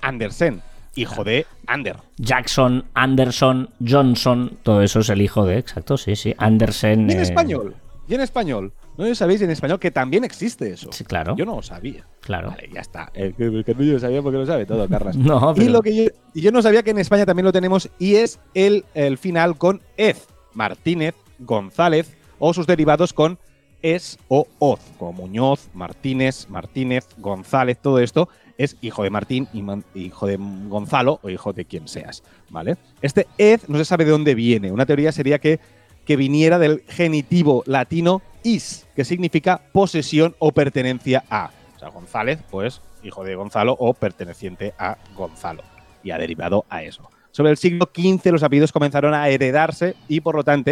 [0.00, 0.62] Andersen,
[0.96, 1.96] hijo de Ander.
[2.16, 7.10] Jackson, Anderson, Johnson, todo eso es el hijo de, exacto, sí, sí, Andersen.
[7.10, 7.76] En eh, español,
[8.08, 8.72] y en español.
[8.96, 10.90] No sabéis en español que también existe eso.
[10.92, 11.36] Sí, claro.
[11.36, 12.06] Yo no lo sabía.
[12.20, 12.48] Claro.
[12.50, 13.10] Vale, ya está.
[13.14, 15.16] El que, no lo sabía porque lo sabe todo, Carlas.
[15.16, 17.90] no, y, lo que yo, y yo no sabía que en España también lo tenemos
[17.98, 23.38] y es el, el final con Ez, Martínez, González o sus derivados con
[23.82, 29.46] es o oz, como Muñoz, Martínez, Martínez, González, todo esto es hijo de Martín,
[29.94, 32.76] hijo de Gonzalo o hijo de quien seas, ¿vale?
[33.00, 34.72] Este ez no se sabe de dónde viene.
[34.72, 35.60] Una teoría sería que
[36.08, 41.50] que viniera del genitivo latino is, que significa posesión o pertenencia a.
[41.76, 45.62] O sea, González, pues hijo de Gonzalo o perteneciente a Gonzalo.
[46.02, 47.10] Y ha derivado a eso.
[47.30, 50.70] Sobre el siglo XV los apellidos comenzaron a heredarse y por lo tanto,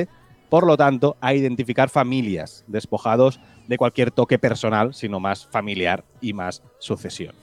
[0.48, 6.32] por lo tanto, a identificar familias, despojados de cualquier toque personal, sino más familiar y
[6.32, 7.34] más sucesión.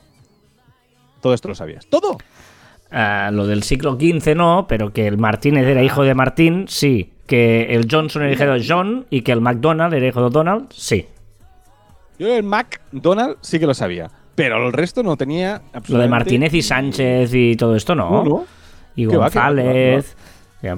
[1.22, 1.86] Todo esto lo sabías.
[1.86, 2.18] ¡Todo!
[2.90, 7.13] Ah, lo del siglo XV no, pero que el Martínez era hijo de Martín, sí
[7.26, 10.68] que el Johnson era hijo de John y que el McDonald era hijo de Donald,
[10.72, 11.08] sí.
[12.20, 16.54] Yo el McDonald sí que lo sabía, pero el resto no tenía Lo de Martínez
[16.54, 18.46] y Sánchez y todo esto no.
[18.96, 20.16] Y González.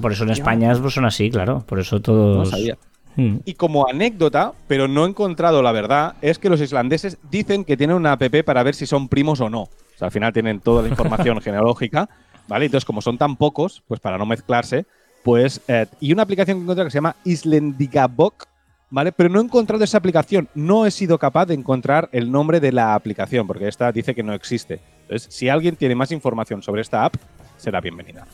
[0.01, 1.63] por eso en España pues son así, claro.
[1.65, 2.37] Por eso todos.
[2.37, 2.77] No sabía.
[3.15, 3.37] Hmm.
[3.45, 7.77] Y como anécdota, pero no he encontrado la verdad, es que los islandeses dicen que
[7.77, 9.61] tienen una app para ver si son primos o no.
[9.61, 12.09] O sea, al final tienen toda la información genealógica,
[12.47, 12.65] ¿vale?
[12.65, 14.85] Entonces, como son tan pocos, pues para no mezclarse,
[15.25, 18.45] pues, eh, y una aplicación que encontré que se llama Islendigabok,
[18.91, 19.11] ¿vale?
[19.11, 20.47] Pero no he encontrado esa aplicación.
[20.53, 24.21] No he sido capaz de encontrar el nombre de la aplicación, porque esta dice que
[24.21, 24.81] no existe.
[25.01, 27.15] Entonces, si alguien tiene más información sobre esta app,
[27.57, 28.27] será bienvenida.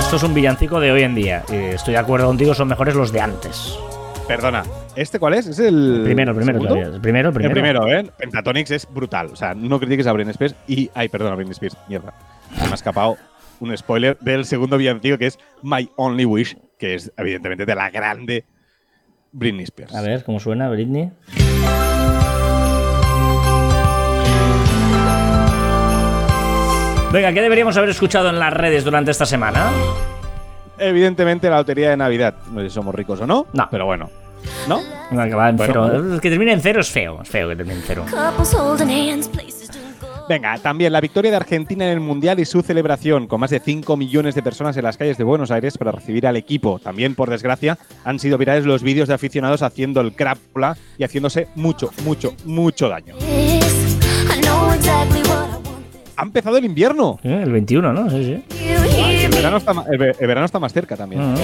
[0.00, 1.44] Esto es un villancico de hoy en día.
[1.50, 3.78] estoy de acuerdo contigo, son mejores los de antes.
[4.26, 4.64] Perdona,
[4.96, 5.46] ¿este cuál es?
[5.46, 6.02] ¿Es el.
[6.04, 6.86] primero, el primero todavía.
[6.86, 7.54] El primero, el primero.
[7.54, 8.10] El primero, ¿eh?
[8.16, 9.28] Pentatonix es brutal.
[9.32, 10.90] O sea, no critiques a Britney Spears y.
[10.94, 11.76] Ay, perdona, Britney Spears.
[11.88, 12.14] Mierda.
[12.60, 13.16] Me ha escapado
[13.60, 17.90] un spoiler del segundo villancico que es My Only Wish, que es evidentemente de la
[17.90, 18.44] grande
[19.32, 19.94] Britney Spears.
[19.94, 21.10] A ver, ¿cómo suena Britney?
[27.12, 29.70] Venga, ¿qué deberíamos haber escuchado en las redes durante esta semana?
[30.78, 32.34] Evidentemente la lotería de Navidad.
[32.50, 33.46] No sé si somos ricos o no.
[33.52, 33.68] No.
[33.70, 34.10] Pero bueno.
[34.68, 34.80] ¿No?
[35.10, 35.94] que va en cero.
[35.94, 37.22] El que termine en cero es feo.
[37.22, 38.04] Es feo que termine en cero.
[40.26, 43.60] Venga, también la victoria de Argentina en el Mundial y su celebración, con más de
[43.60, 46.78] 5 millones de personas en las calles de Buenos Aires para recibir al equipo.
[46.78, 51.48] También, por desgracia, han sido virales los vídeos de aficionados haciendo el crápula y haciéndose
[51.56, 53.16] mucho, mucho, mucho daño.
[56.16, 57.18] Ha empezado el invierno.
[57.22, 58.08] Eh, el 21, ¿no?
[58.08, 58.44] Sí, sí.
[58.66, 61.34] El verano, está, más cerca también.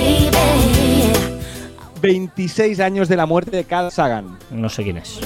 [2.01, 4.39] 26 años de la muerte de Carl Sagan.
[4.51, 5.21] No sé quién es.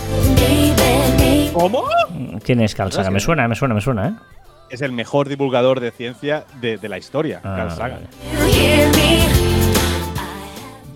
[1.54, 1.84] ¿Cómo?
[2.42, 3.12] ¿Quién es Carl Sagan?
[3.12, 4.12] Me suena, me suena, me suena, ¿eh?
[4.70, 8.08] Es el mejor divulgador de ciencia de, la historia, ah, Carl Sagan.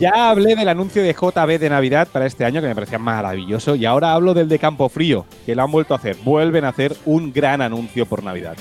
[0.00, 3.76] Ya hablé del anuncio de JB de Navidad para este año, que me parecía maravilloso,
[3.76, 6.16] y ahora hablo del de Campo Frío, que lo han vuelto a hacer.
[6.24, 8.56] Vuelven a hacer un gran anuncio por Navidad.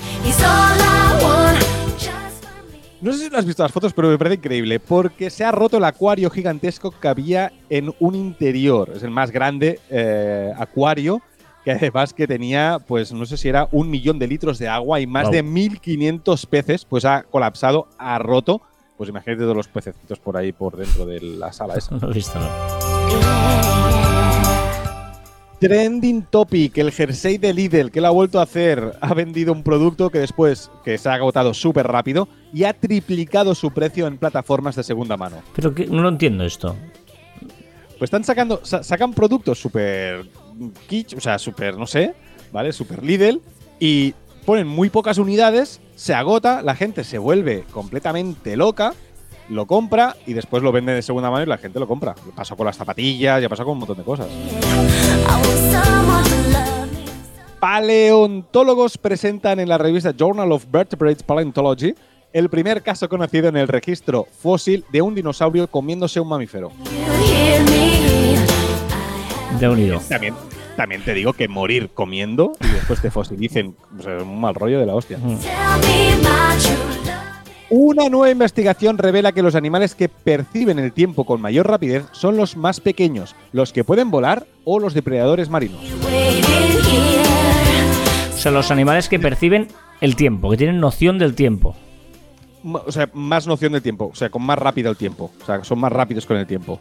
[3.00, 5.50] No sé si lo has visto las fotos, pero me parece increíble, porque se ha
[5.50, 8.92] roto el acuario gigantesco que había en un interior.
[8.94, 11.22] Es el más grande eh, acuario,
[11.68, 15.00] que además que tenía, pues no sé si era un millón de litros de agua
[15.00, 18.62] y más de 1.500 peces, pues ha colapsado, ha roto
[18.96, 21.94] pues imagínate todos los pececitos por ahí, por dentro de la sala esa.
[22.00, 22.48] No he visto, ¿no?
[25.60, 29.62] Trending Topic, el jersey de Lidl, que lo ha vuelto a hacer, ha vendido un
[29.62, 34.16] producto que después que se ha agotado súper rápido y ha triplicado su precio en
[34.16, 35.42] plataformas de segunda mano.
[35.54, 36.74] Pero que no lo entiendo esto.
[37.98, 40.24] Pues están sacando, sacan productos súper
[40.88, 42.14] kitsch, o sea, súper, no sé,
[42.52, 42.72] ¿vale?
[42.72, 43.40] Súper Lidl
[43.78, 48.94] y ponen muy pocas unidades, se agota, la gente se vuelve completamente loca,
[49.48, 52.14] lo compra y después lo vende de segunda mano y la gente lo compra.
[52.34, 54.28] Pasó con las zapatillas, ya pasó con un montón de cosas.
[57.60, 61.94] Paleontólogos presentan en la revista Journal of Vertebrate Paleontology
[62.32, 66.70] el primer caso conocido en el registro fósil de un dinosaurio comiéndose un mamífero.
[69.58, 70.00] De unido.
[70.08, 70.34] También,
[70.76, 74.86] también te digo que morir comiendo y después te fosilicen, es un mal rollo de
[74.86, 75.18] la hostia.
[75.18, 75.38] Mm.
[77.70, 82.36] Una nueva investigación revela que los animales que perciben el tiempo con mayor rapidez son
[82.36, 85.80] los más pequeños, los que pueden volar o los depredadores marinos.
[88.32, 89.68] O sea, los animales que perciben
[90.00, 91.74] el tiempo, que tienen noción del tiempo
[92.74, 95.62] o sea, más noción del tiempo, o sea, con más rápido el tiempo, o sea,
[95.64, 96.80] son más rápidos con el tiempo.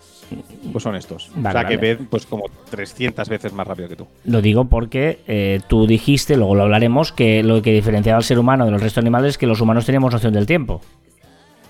[0.71, 1.29] Pues son estos.
[1.29, 4.07] o sea, que ven pues como 300 veces más rápido que tú.
[4.25, 8.39] Lo digo porque eh, tú dijiste, luego lo hablaremos, que lo que diferenciaba al ser
[8.39, 10.81] humano de los restos animales es que los humanos teníamos noción del tiempo.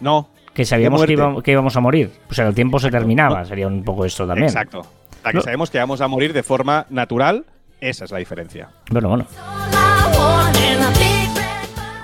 [0.01, 0.29] No.
[0.53, 2.11] Que sabíamos que íbamos, a morir.
[2.29, 4.47] O sea, el tiempo se terminaba, sería un poco esto también.
[4.47, 4.79] Exacto.
[4.79, 7.45] O sea, que sabemos que vamos a morir de forma natural,
[7.79, 8.69] esa es la diferencia.
[8.89, 9.27] Bueno, bueno.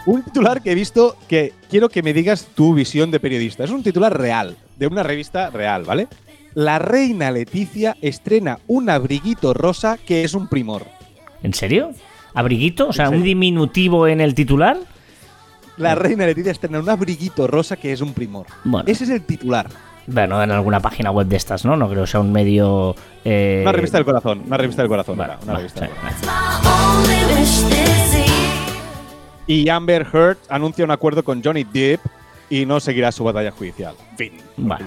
[0.05, 3.63] Un titular que he visto que quiero que me digas tu visión de periodista.
[3.63, 6.07] Es un titular real, de una revista real, ¿vale?
[6.55, 10.85] La reina Leticia estrena un abriguito rosa que es un primor.
[11.41, 11.91] ¿En serio?
[12.33, 12.89] ¿Abriguito?
[12.89, 14.77] O sea, un diminutivo en el titular.
[15.77, 18.47] La reina Leticia estrena un abriguito rosa que es un primor.
[18.65, 18.87] Bueno.
[18.87, 19.69] Ese es el titular.
[20.05, 21.77] Bueno, en alguna página web de estas, ¿no?
[21.77, 22.93] No creo sea un medio.
[23.23, 25.17] Eh, una revista del corazón, una revista del corazón.
[25.17, 25.91] una revista del
[29.47, 32.01] y Amber Heard anuncia un acuerdo con Johnny Depp
[32.49, 33.95] y no seguirá su batalla judicial.
[34.17, 34.33] Fin.
[34.57, 34.85] Vale.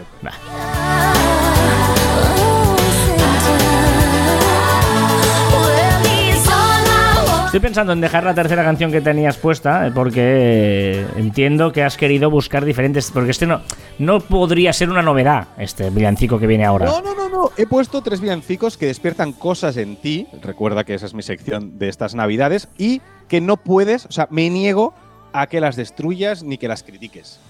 [7.57, 11.96] Estoy pensando en dejar la tercera canción que tenías puesta, eh, porque entiendo que has
[11.96, 13.11] querido buscar diferentes.
[13.11, 13.62] Porque este no,
[13.98, 16.84] no podría ser una novedad, este villancico que viene ahora.
[16.84, 17.50] No, no, no, no.
[17.57, 20.26] He puesto tres villancicos que despiertan cosas en ti.
[20.42, 22.68] Recuerda que esa es mi sección de estas navidades.
[22.76, 24.92] Y que no puedes, o sea, me niego
[25.32, 27.40] a que las destruyas ni que las critiques.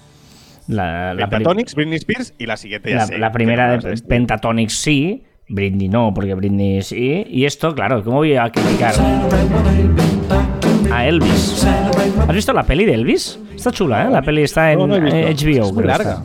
[0.68, 5.24] La, la Pentatonix, Britney Spears y la siguiente ya La, la primera de Pentatonix sí,
[5.49, 7.24] Britney no, porque Britney sí.
[7.28, 8.94] Y esto, claro, ¿cómo voy a criticar
[10.92, 11.66] a Elvis?
[12.26, 13.38] ¿Has visto la peli de Elvis?
[13.55, 14.11] Está chula, ¿eh?
[14.11, 15.72] La peli está en HBO.
[15.72, 16.22] muy larga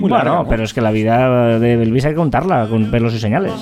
[0.00, 3.52] bueno, pero es que la vida de Elvis hay que contarla con pelos y señales.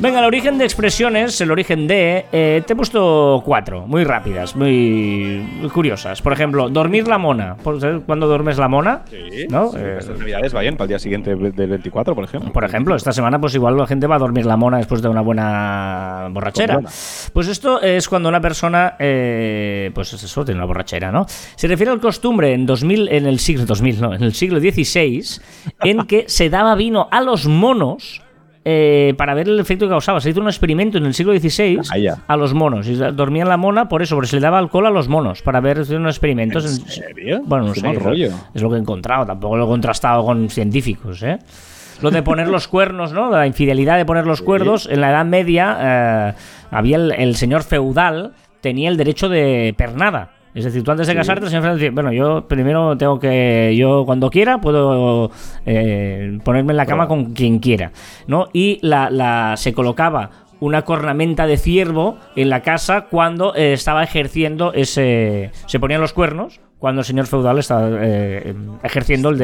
[0.00, 2.26] Venga, el origen de expresiones, el origen de.
[2.32, 6.22] Eh, te he puesto cuatro, muy rápidas, muy, curiosas.
[6.22, 7.56] Por ejemplo, dormir la mona.
[7.62, 9.02] ¿Cuándo duermes la mona?
[9.08, 9.70] Sí, ¿no?
[9.70, 12.52] Sí, eh, navidades vayan para el día siguiente del 24, por ejemplo.
[12.52, 15.08] Por ejemplo, esta semana, pues igual la gente va a dormir la mona después de
[15.08, 16.80] una buena borrachera.
[17.32, 21.26] Pues esto es cuando una persona, eh, pues eso, tiene una borrachera, ¿no?
[21.28, 25.40] Se refiere al costumbre en 2000, en el siglo 2000, no, en el siglo XVI,
[25.82, 28.22] en que se daba vino a los monos
[28.70, 30.20] eh, para ver el efecto que causaba.
[30.20, 32.86] Se hizo un experimento en el siglo XVI ah, a los monos.
[32.86, 35.60] Y dormían la mona por eso, porque se le daba alcohol a los monos para
[35.60, 36.66] ver unos experimentos.
[36.66, 37.40] ¿En serio?
[37.46, 38.30] Bueno, no sé.
[38.54, 39.24] Es lo que he encontrado.
[39.24, 41.38] Tampoco lo he contrastado con científicos, ¿eh?
[42.02, 43.30] Lo de poner los cuernos, ¿no?
[43.30, 44.86] La infidelidad de poner los cuernos.
[44.86, 46.34] En la Edad Media eh,
[46.70, 50.32] había el señor feudal, tenía el derecho de pernada.
[50.58, 54.02] Es decir, tú antes de casarte, el señor dice, bueno, yo primero tengo que, yo
[54.04, 55.30] cuando quiera puedo
[55.64, 57.92] eh, ponerme en la cama con quien quiera,
[58.26, 58.48] ¿no?
[58.52, 64.02] Y la, la, se colocaba una cornamenta de ciervo en la casa cuando eh, estaba
[64.02, 65.52] ejerciendo ese...
[65.66, 68.52] Se ponían los cuernos cuando el señor feudal estaba eh,
[68.82, 69.38] ejerciendo el,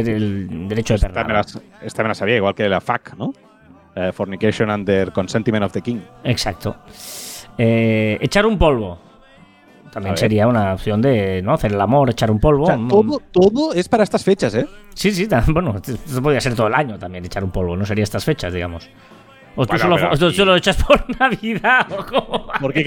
[0.69, 1.43] derecho de esta
[1.81, 3.33] esta me la sabía, igual que la FAC, ¿no?
[4.12, 6.01] Fornication Under Consentiment of the King.
[6.25, 6.75] Exacto.
[7.57, 9.14] Echar un polvo.
[9.95, 12.66] También sería una opción de no hacer el amor, echar un polvo.
[12.88, 14.66] todo, todo es para estas fechas, ¿eh?
[14.92, 18.03] Sí, sí, bueno, esto podría ser todo el año también echar un polvo, no sería
[18.03, 18.90] estas fechas, digamos.
[19.55, 19.97] ¿O tú, solo,
[20.47, 21.86] lo echas por Navidad?
[22.61, 22.82] ¿Por, qué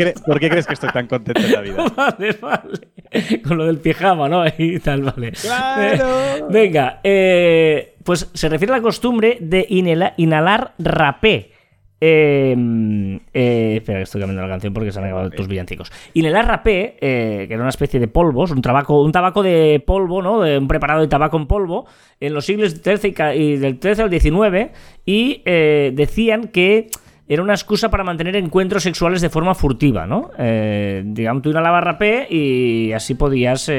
[0.49, 1.93] crees que estoy tan contento en Navidad?
[1.95, 3.41] vale, vale.
[3.41, 4.43] Con lo del pijama, ¿no?
[4.57, 5.31] Y tal, vale.
[5.31, 6.49] ¡Claro!
[6.49, 11.53] venga, eh, pues se refiere a la costumbre de inhalar rapé
[11.99, 15.91] Em, eh, espera, estoy cambiando la canción porque se han acabado tus villancicos.
[16.13, 19.41] Y en el rapé, eh, que era una especie de polvos, un tabaco, un tabaco
[19.41, 20.41] de polvo, ¿no?
[20.41, 21.87] De un preparado de tabaco en polvo,
[22.19, 24.71] en los siglos XIII y, del 13 al 19,
[25.05, 26.89] y eh, decían que
[27.27, 30.29] era una excusa para mantener encuentros sexuales de forma furtiva, ¿no?
[30.37, 33.69] Eh, digamos, tú inhalabas rapé y así podías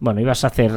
[0.00, 0.70] bueno, ibas a hacer.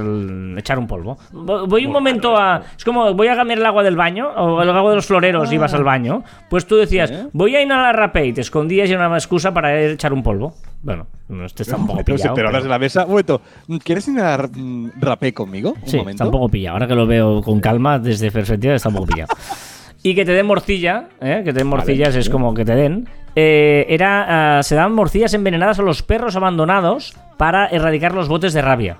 [0.57, 1.17] echar un polvo.
[1.31, 2.61] Voy un momento a.
[2.77, 5.51] Es como, voy a cambiar el agua del baño, o el agua de los floreros,
[5.51, 6.23] ibas al baño.
[6.49, 9.79] Pues tú decías, voy a inhalar rapé y te escondías y era una excusa para
[9.79, 10.53] echar un polvo.
[10.81, 11.05] Bueno,
[11.45, 12.33] este está un poco pillado.
[12.33, 13.05] Pero hablas de la mesa.
[13.05, 13.41] Momento,
[13.83, 15.75] ¿quieres inhalar mm, rapé conmigo?
[15.79, 16.75] Un sí, está un poco pillado.
[16.75, 19.33] Ahora que lo veo con calma, desde perspectiva, está un poco pillado.
[20.03, 21.41] y que te den morcilla, ¿eh?
[21.45, 23.07] que te den morcillas es como que te den.
[23.35, 28.53] Eh, era, ah, se daban morcillas envenenadas a los perros abandonados para erradicar los botes
[28.53, 28.97] de rabia.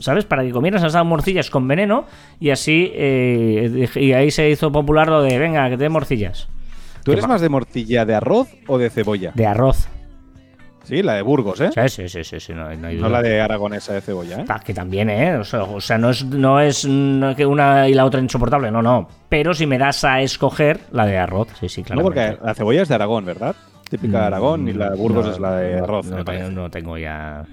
[0.00, 0.24] ¿Sabes?
[0.24, 2.06] Para que comieras esas morcillas con veneno
[2.40, 6.48] y así, eh, y ahí se hizo popular lo de, venga, que te dé morcillas.
[7.02, 9.32] ¿Tú eres más de morcilla de arroz o de cebolla?
[9.34, 9.88] De arroz.
[10.84, 11.70] Sí, la de Burgos, ¿eh?
[11.88, 14.44] Sí, sí, sí, sí, no, no, la de aragonesa de cebolla, ¿eh?
[14.48, 15.36] Ah, que también, ¿eh?
[15.36, 16.86] O sea, no es, no es
[17.36, 19.08] que una y la otra insoportable, no, no.
[19.30, 22.02] Pero si me das a escoger, la de arroz, sí, sí, claro.
[22.02, 23.56] No, porque la cebolla es de Aragón, ¿verdad?
[23.88, 26.06] Típica de Aragón y la de Burgos es la de arroz.
[26.06, 27.46] no tengo ya...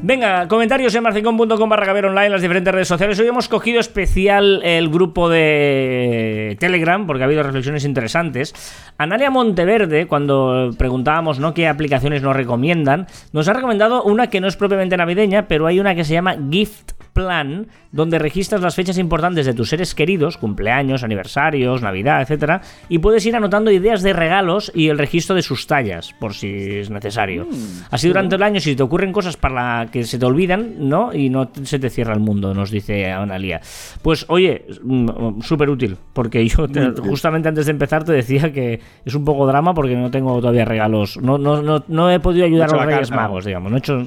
[0.00, 3.18] Venga, comentarios en marcincon.com barra online en las diferentes redes sociales.
[3.18, 8.54] Hoy hemos cogido especial el grupo de Telegram porque ha habido reflexiones interesantes.
[8.96, 11.52] Analia Monteverde, cuando preguntábamos ¿no?
[11.52, 15.80] qué aplicaciones nos recomiendan, nos ha recomendado una que no es propiamente navideña, pero hay
[15.80, 20.36] una que se llama Gift plan donde registras las fechas importantes de tus seres queridos,
[20.36, 25.42] cumpleaños, aniversarios, Navidad, etcétera, y puedes ir anotando ideas de regalos y el registro de
[25.42, 26.48] sus tallas, por si
[26.78, 27.46] es necesario.
[27.46, 30.88] Mm, Así durante el año, si te ocurren cosas para la que se te olvidan,
[30.88, 31.12] ¿no?
[31.12, 33.60] Y no se te cierra el mundo, nos dice Analia.
[34.00, 36.66] Pues oye, mm, súper útil, porque yo
[37.00, 40.64] justamente antes de empezar te decía que es un poco drama porque no tengo todavía
[40.64, 43.72] regalos, no, no, no, no he podido ayudar a los Reyes Magos, digamos.
[43.72, 43.98] No he hecho,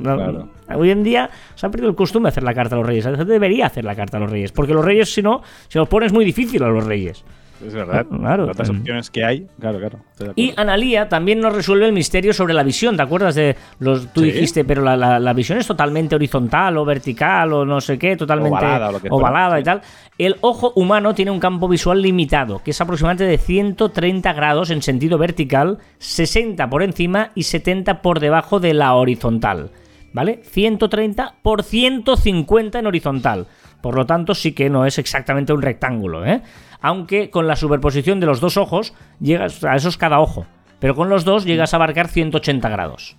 [0.73, 3.00] Hoy en día se ha perdido el costumbre de hacer la carta a los Reyes.
[3.01, 5.87] Gente debería hacer la carta a los Reyes, porque los Reyes, si no, se los
[5.87, 7.23] pones muy difícil a los Reyes.
[7.65, 8.05] Es verdad.
[8.07, 8.45] Claro.
[8.45, 9.47] Otras opciones que hay.
[9.59, 9.99] Claro, claro.
[10.35, 12.95] Y Analía también nos resuelve el misterio sobre la visión.
[12.95, 14.11] ¿Te acuerdas de los.
[14.13, 18.65] Tú dijiste, pero la, visión es totalmente horizontal o vertical o no sé qué, totalmente
[19.09, 19.81] ovalada, y tal.
[20.17, 24.81] El ojo humano tiene un campo visual limitado, que es aproximadamente de 130 grados en
[24.81, 29.71] sentido vertical, 60 por encima y 70 por debajo de la horizontal.
[30.13, 30.41] ¿Vale?
[30.43, 33.47] 130 por 150 en horizontal.
[33.81, 36.41] Por lo tanto, sí que no es exactamente un rectángulo, ¿eh?
[36.81, 40.45] Aunque con la superposición de los dos ojos, llegas a eso es cada ojo.
[40.79, 43.17] Pero con los dos llegas a abarcar 180 grados.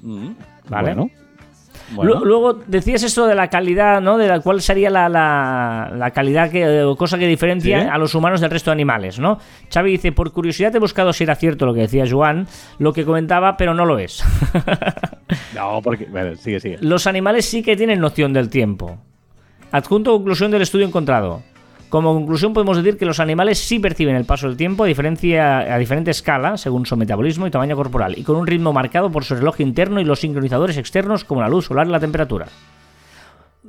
[0.00, 0.32] Mm,
[1.92, 4.16] Luego decías esto de la calidad, ¿no?
[4.18, 8.40] De la cuál sería la, la, calidad que, o cosa que diferencia a los humanos
[8.40, 9.38] del resto de animales, ¿no?
[9.72, 12.46] Xavi dice, por curiosidad he buscado si era cierto lo que decía Joan,
[12.78, 14.24] lo que comentaba, pero no lo es.
[15.54, 16.08] no, porque...
[16.38, 16.78] sigue, sigue.
[16.80, 18.98] Los animales sí que tienen noción del tiempo.
[19.70, 21.42] Adjunto conclusión del estudio encontrado.
[21.88, 25.74] Como conclusión podemos decir que los animales sí perciben el paso del tiempo a, diferencia,
[25.74, 29.24] a diferente escala, según su metabolismo y tamaño corporal, y con un ritmo marcado por
[29.24, 32.46] su reloj interno y los sincronizadores externos como la luz solar y la temperatura.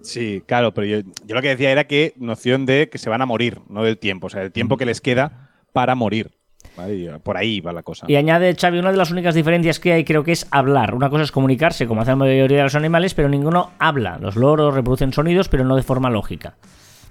[0.02, 0.98] Sí, claro, pero yo,
[1.28, 4.28] lo que decía era que noción de que se van a morir, no del tiempo,
[4.28, 6.32] o sea, el tiempo que les queda para morir.
[7.24, 8.06] Por ahí va la cosa.
[8.10, 10.94] Y añade Xavi, una de las únicas diferencias que hay creo que es hablar.
[10.94, 14.18] Una cosa es comunicarse, como hacen la mayoría de los animales, pero ninguno habla.
[14.20, 16.56] Los loros reproducen sonidos, pero no de forma lógica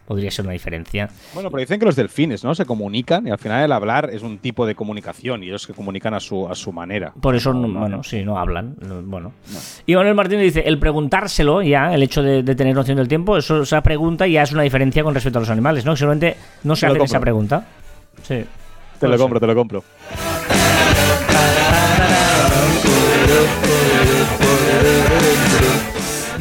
[0.07, 1.09] podría ser una diferencia.
[1.33, 2.55] Bueno, pero dicen que los delfines, ¿no?
[2.55, 5.73] Se comunican y al final el hablar es un tipo de comunicación y ellos que
[5.73, 7.13] comunican a su, a su manera.
[7.21, 8.77] Por eso, no, bueno, sí, no hablan.
[9.05, 9.33] Bueno.
[9.87, 13.63] Y Manuel Martínez dice, el preguntárselo ya, el hecho de, tener noción del tiempo, eso,
[13.63, 15.97] esa pregunta ya es una diferencia con respecto a los animales, ¿no?
[15.97, 17.67] Seguramente no se hace esa pregunta.
[18.23, 18.45] Sí.
[18.99, 19.85] Te lo compro, te lo compro.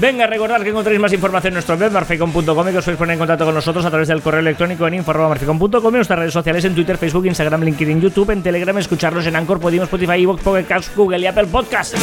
[0.04, 3.14] Venga, recordad que encontréis más información en nuestro web, marficon.com y que os podéis poner
[3.14, 6.66] en contacto con nosotros a través del correo electrónico en info.marficon.com y nuestras redes sociales
[6.66, 10.66] en Twitter, Facebook, Instagram, LinkedIn, YouTube, en Telegram, escucharlos en Anchor, Podimo, Spotify, Evox, Pocket
[10.98, 11.96] Google y Apple Podcast.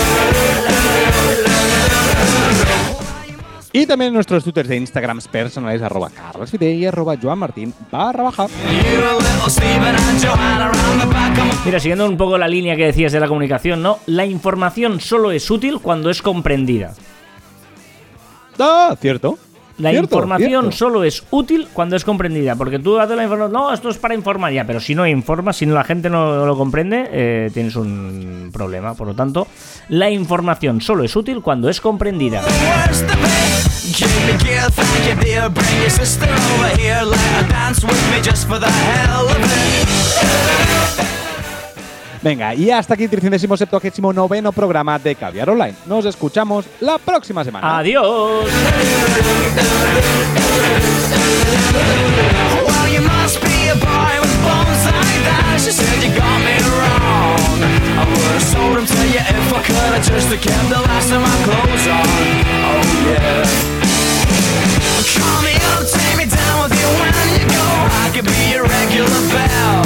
[3.70, 8.46] Y también nuestros twitters de Instagram personales arroba carlosfide y arroba joanmartin barra baja.
[11.66, 13.98] Mira, siguiendo un poco la línea que decías de la comunicación, ¿no?
[14.07, 16.94] La información solo es útil cuando es comprendida.
[18.61, 19.39] Ah, cierto.
[19.81, 23.89] La información solo es útil cuando es comprendida, porque tú haces la información, no, esto
[23.89, 27.09] es para informar ya, pero si no informas, si no la gente no lo comprende,
[27.11, 28.95] eh, tienes un problema.
[28.95, 29.47] Por lo tanto,
[29.89, 32.43] la información solo es útil cuando es comprendida.
[42.23, 45.75] Venga, y hasta aquí el 379 noveno programa de Caviar Online.
[45.87, 47.79] Nos escuchamos la próxima semana.
[47.79, 48.45] Adiós.
[65.21, 67.66] Call me up, take me down with you when you go.
[68.05, 69.83] I could be your regular bell.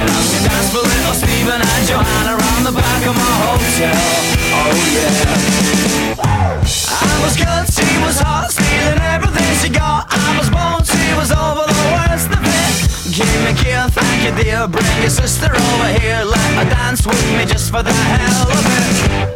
[0.00, 0.87] And I can dance for little
[1.18, 3.90] Stephen and Johanna around the back of my hotel.
[4.54, 6.18] Oh yeah.
[6.22, 10.06] I was good, she was hot, stealing everything she got.
[10.10, 12.74] I was born, she was over the worst of it.
[13.10, 14.68] Give me a thank you dear.
[14.68, 18.64] Bring your sister over here, let her dance with me just for the hell of
[18.78, 19.28] it.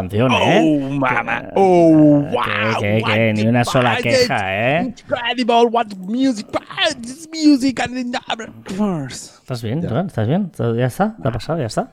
[0.00, 0.80] Canción, ¿eh?
[0.82, 1.48] ¡Oh, mamá!
[1.54, 2.80] ¡Oh, wow!
[2.80, 4.94] Que, que, ni una sola queja, ¿eh?
[4.96, 6.46] Incredible, what music,
[7.02, 8.16] this music and
[9.10, 10.06] ¿Estás bien, Joan?
[10.06, 10.50] ¿Estás bien?
[10.76, 11.16] ¿Ya está?
[11.20, 11.58] ¿Te ha pasado?
[11.58, 11.90] ¿Ya está?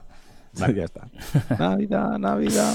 [0.59, 0.73] Vale.
[0.73, 1.01] ya está.
[1.59, 2.73] Navidad, Navidad.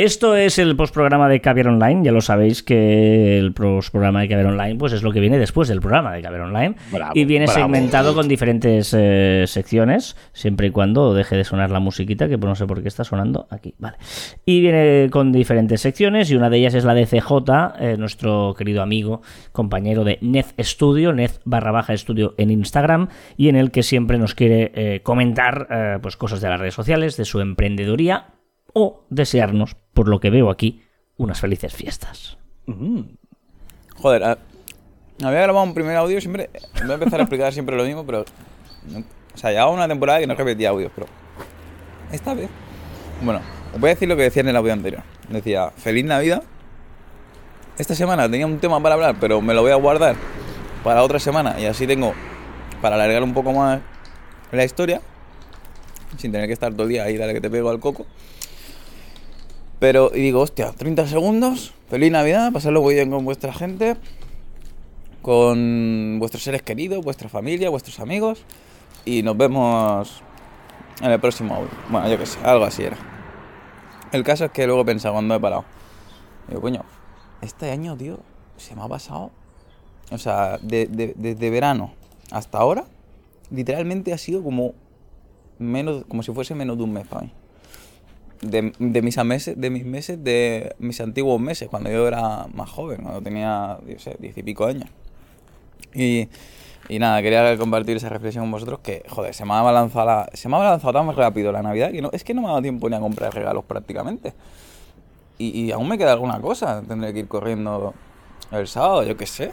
[0.00, 2.02] Esto es el postprograma de Caviar Online.
[2.02, 5.68] Ya lo sabéis que el postprograma de Caviar Online pues es lo que viene después
[5.68, 6.74] del programa de Caviar Online.
[6.90, 7.60] Bravo, y viene bravo.
[7.60, 12.48] segmentado con diferentes eh, secciones, siempre y cuando deje de sonar la musiquita, que pues
[12.48, 13.74] no sé por qué está sonando aquí.
[13.76, 13.98] Vale.
[14.46, 17.30] Y viene con diferentes secciones y una de ellas es la de CJ,
[17.78, 19.20] eh, nuestro querido amigo,
[19.52, 24.16] compañero de Nez Studio, Nez barra baja estudio en Instagram, y en el que siempre
[24.16, 28.28] nos quiere eh, comentar pues cosas de las redes sociales, de su emprendeduría
[28.72, 30.82] o desearnos, por lo que veo aquí,
[31.16, 32.38] unas felices fiestas.
[33.96, 34.38] Joder, a-
[35.22, 36.50] había grabado un primer audio siempre.
[36.82, 38.20] Voy a empezar a explicar siempre lo mismo, pero.
[39.34, 41.06] o sea, llevaba una temporada que no repetía audios, pero.
[42.12, 42.48] Esta vez.
[43.22, 43.40] Bueno,
[43.74, 45.02] os voy a decir lo que decía en el audio anterior.
[45.28, 46.42] Decía, Feliz Navidad.
[47.78, 50.14] Esta semana tenía un tema para hablar, pero me lo voy a guardar
[50.84, 52.12] para otra semana y así tengo
[52.82, 53.80] para alargar un poco más
[54.52, 55.00] la historia.
[56.18, 58.06] Sin tener que estar todo el día ahí, dale que te pego al coco.
[59.80, 63.96] Pero, y digo, hostia, 30 segundos, feliz Navidad, pasadlo muy bien con vuestra gente,
[65.22, 68.44] con vuestros seres queridos, vuestra familia, vuestros amigos,
[69.06, 70.22] y nos vemos
[71.00, 71.70] en el próximo audio.
[71.88, 72.96] Bueno, yo qué sé, algo así era.
[74.12, 75.64] El caso es que luego pensaba cuando he parado,
[76.48, 76.84] digo, coño,
[77.40, 78.18] este año, tío,
[78.58, 79.30] se me ha pasado,
[80.10, 81.92] o sea, de- de- desde verano
[82.30, 82.84] hasta ahora,
[83.50, 84.74] literalmente ha sido como
[85.58, 87.32] menos, como si fuese menos de un mes para mí
[88.42, 92.70] de, de mis meses, de mis meses, de mis antiguos meses, cuando yo era más
[92.70, 94.88] joven, cuando tenía, yo sé, diez y pico años.
[95.94, 96.28] Y,
[96.88, 100.30] y nada, quería compartir esa reflexión con vosotros que, joder, se me ha lanzado, la-
[100.32, 102.50] se me ha lanzado tan rápido la Navidad que no, es que no me ha
[102.50, 104.34] dado tiempo ni a comprar regalos prácticamente.
[105.38, 107.94] Y, y aún me queda alguna cosa, tendré que ir corriendo
[108.52, 109.52] el sábado, yo qué sé.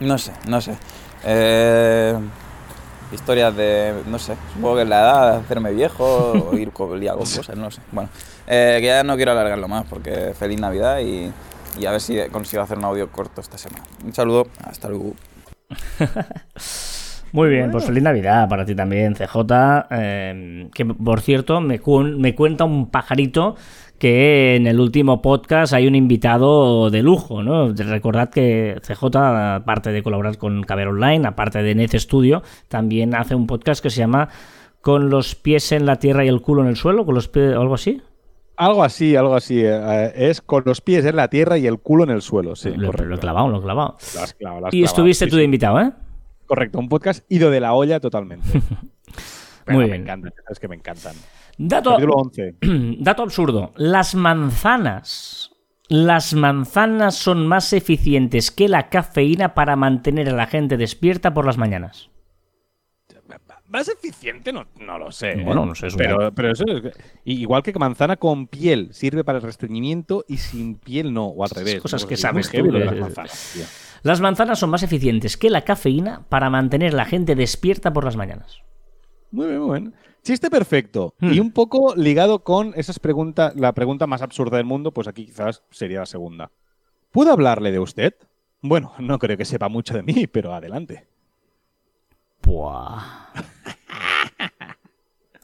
[0.00, 0.76] No sé, no sé.
[1.24, 2.18] Eh,
[3.12, 6.98] historias de, no sé, supongo que es la edad de hacerme viejo o ir con,
[6.98, 7.80] liar con cosas, no sé.
[7.92, 8.08] Bueno,
[8.46, 11.30] eh, que ya no quiero alargarlo más porque feliz Navidad y,
[11.78, 13.84] y a ver si consigo hacer un audio corto esta semana.
[14.04, 15.14] Un saludo, hasta luego.
[17.32, 19.36] Muy bien, pues feliz Navidad para ti también, CJ.
[19.90, 21.80] Eh, que por cierto, me,
[22.18, 23.56] me cuenta un pajarito
[24.02, 27.72] que en el último podcast hay un invitado de lujo, ¿no?
[27.72, 33.36] Recordad que CJ, aparte de colaborar con Caber Online, aparte de Net Studio, también hace
[33.36, 34.28] un podcast que se llama
[34.80, 37.52] Con los pies en la tierra y el culo en el suelo, con los pies,
[37.54, 38.02] algo así.
[38.56, 39.60] Algo así, algo así.
[39.64, 42.56] eh, es con los pies en la tierra y el culo en el suelo.
[42.56, 43.04] Sí, lo, correcto.
[43.08, 43.96] lo he clavado, lo he clavado.
[44.16, 44.84] Lo has clavado, lo has Y clavado.
[44.96, 45.92] estuviste Sí, tú de invitado, ¿eh?
[46.46, 48.48] Correcto, un podcast ido de la olla totalmente.
[49.64, 50.02] Pero Muy me bien.
[50.02, 51.14] encantan, es que me encantan.
[51.58, 52.56] Dato, Capítulo 11.
[53.00, 53.72] dato absurdo.
[53.76, 55.50] Las manzanas.
[55.88, 61.44] Las manzanas son más eficientes que la cafeína para mantener a la gente despierta por
[61.44, 62.08] las mañanas.
[63.68, 65.30] Más eficiente, no, no lo sé.
[65.32, 65.42] ¿eh?
[65.44, 66.92] Bueno, no sé, es Pero, pero eso es-
[67.24, 71.48] igual que manzana con piel sirve para el restreñimiento y sin piel no, o al
[71.50, 71.80] revés.
[71.80, 72.08] cosas ¿no?
[72.08, 74.00] que sabes tú, de las eh, manzanas.
[74.02, 78.04] Las manzanas son más eficientes que la cafeína para mantener a la gente despierta por
[78.04, 78.60] las mañanas.
[79.30, 79.94] Muy bien, muy bien.
[80.22, 81.14] Chiste perfecto.
[81.18, 81.32] Hmm.
[81.32, 85.26] Y un poco ligado con esas preguntas, la pregunta más absurda del mundo, pues aquí
[85.26, 86.50] quizás sería la segunda.
[87.10, 88.14] ¿Puedo hablarle de usted?
[88.60, 91.06] Bueno, no creo que sepa mucho de mí, pero adelante.
[92.42, 93.32] Buah.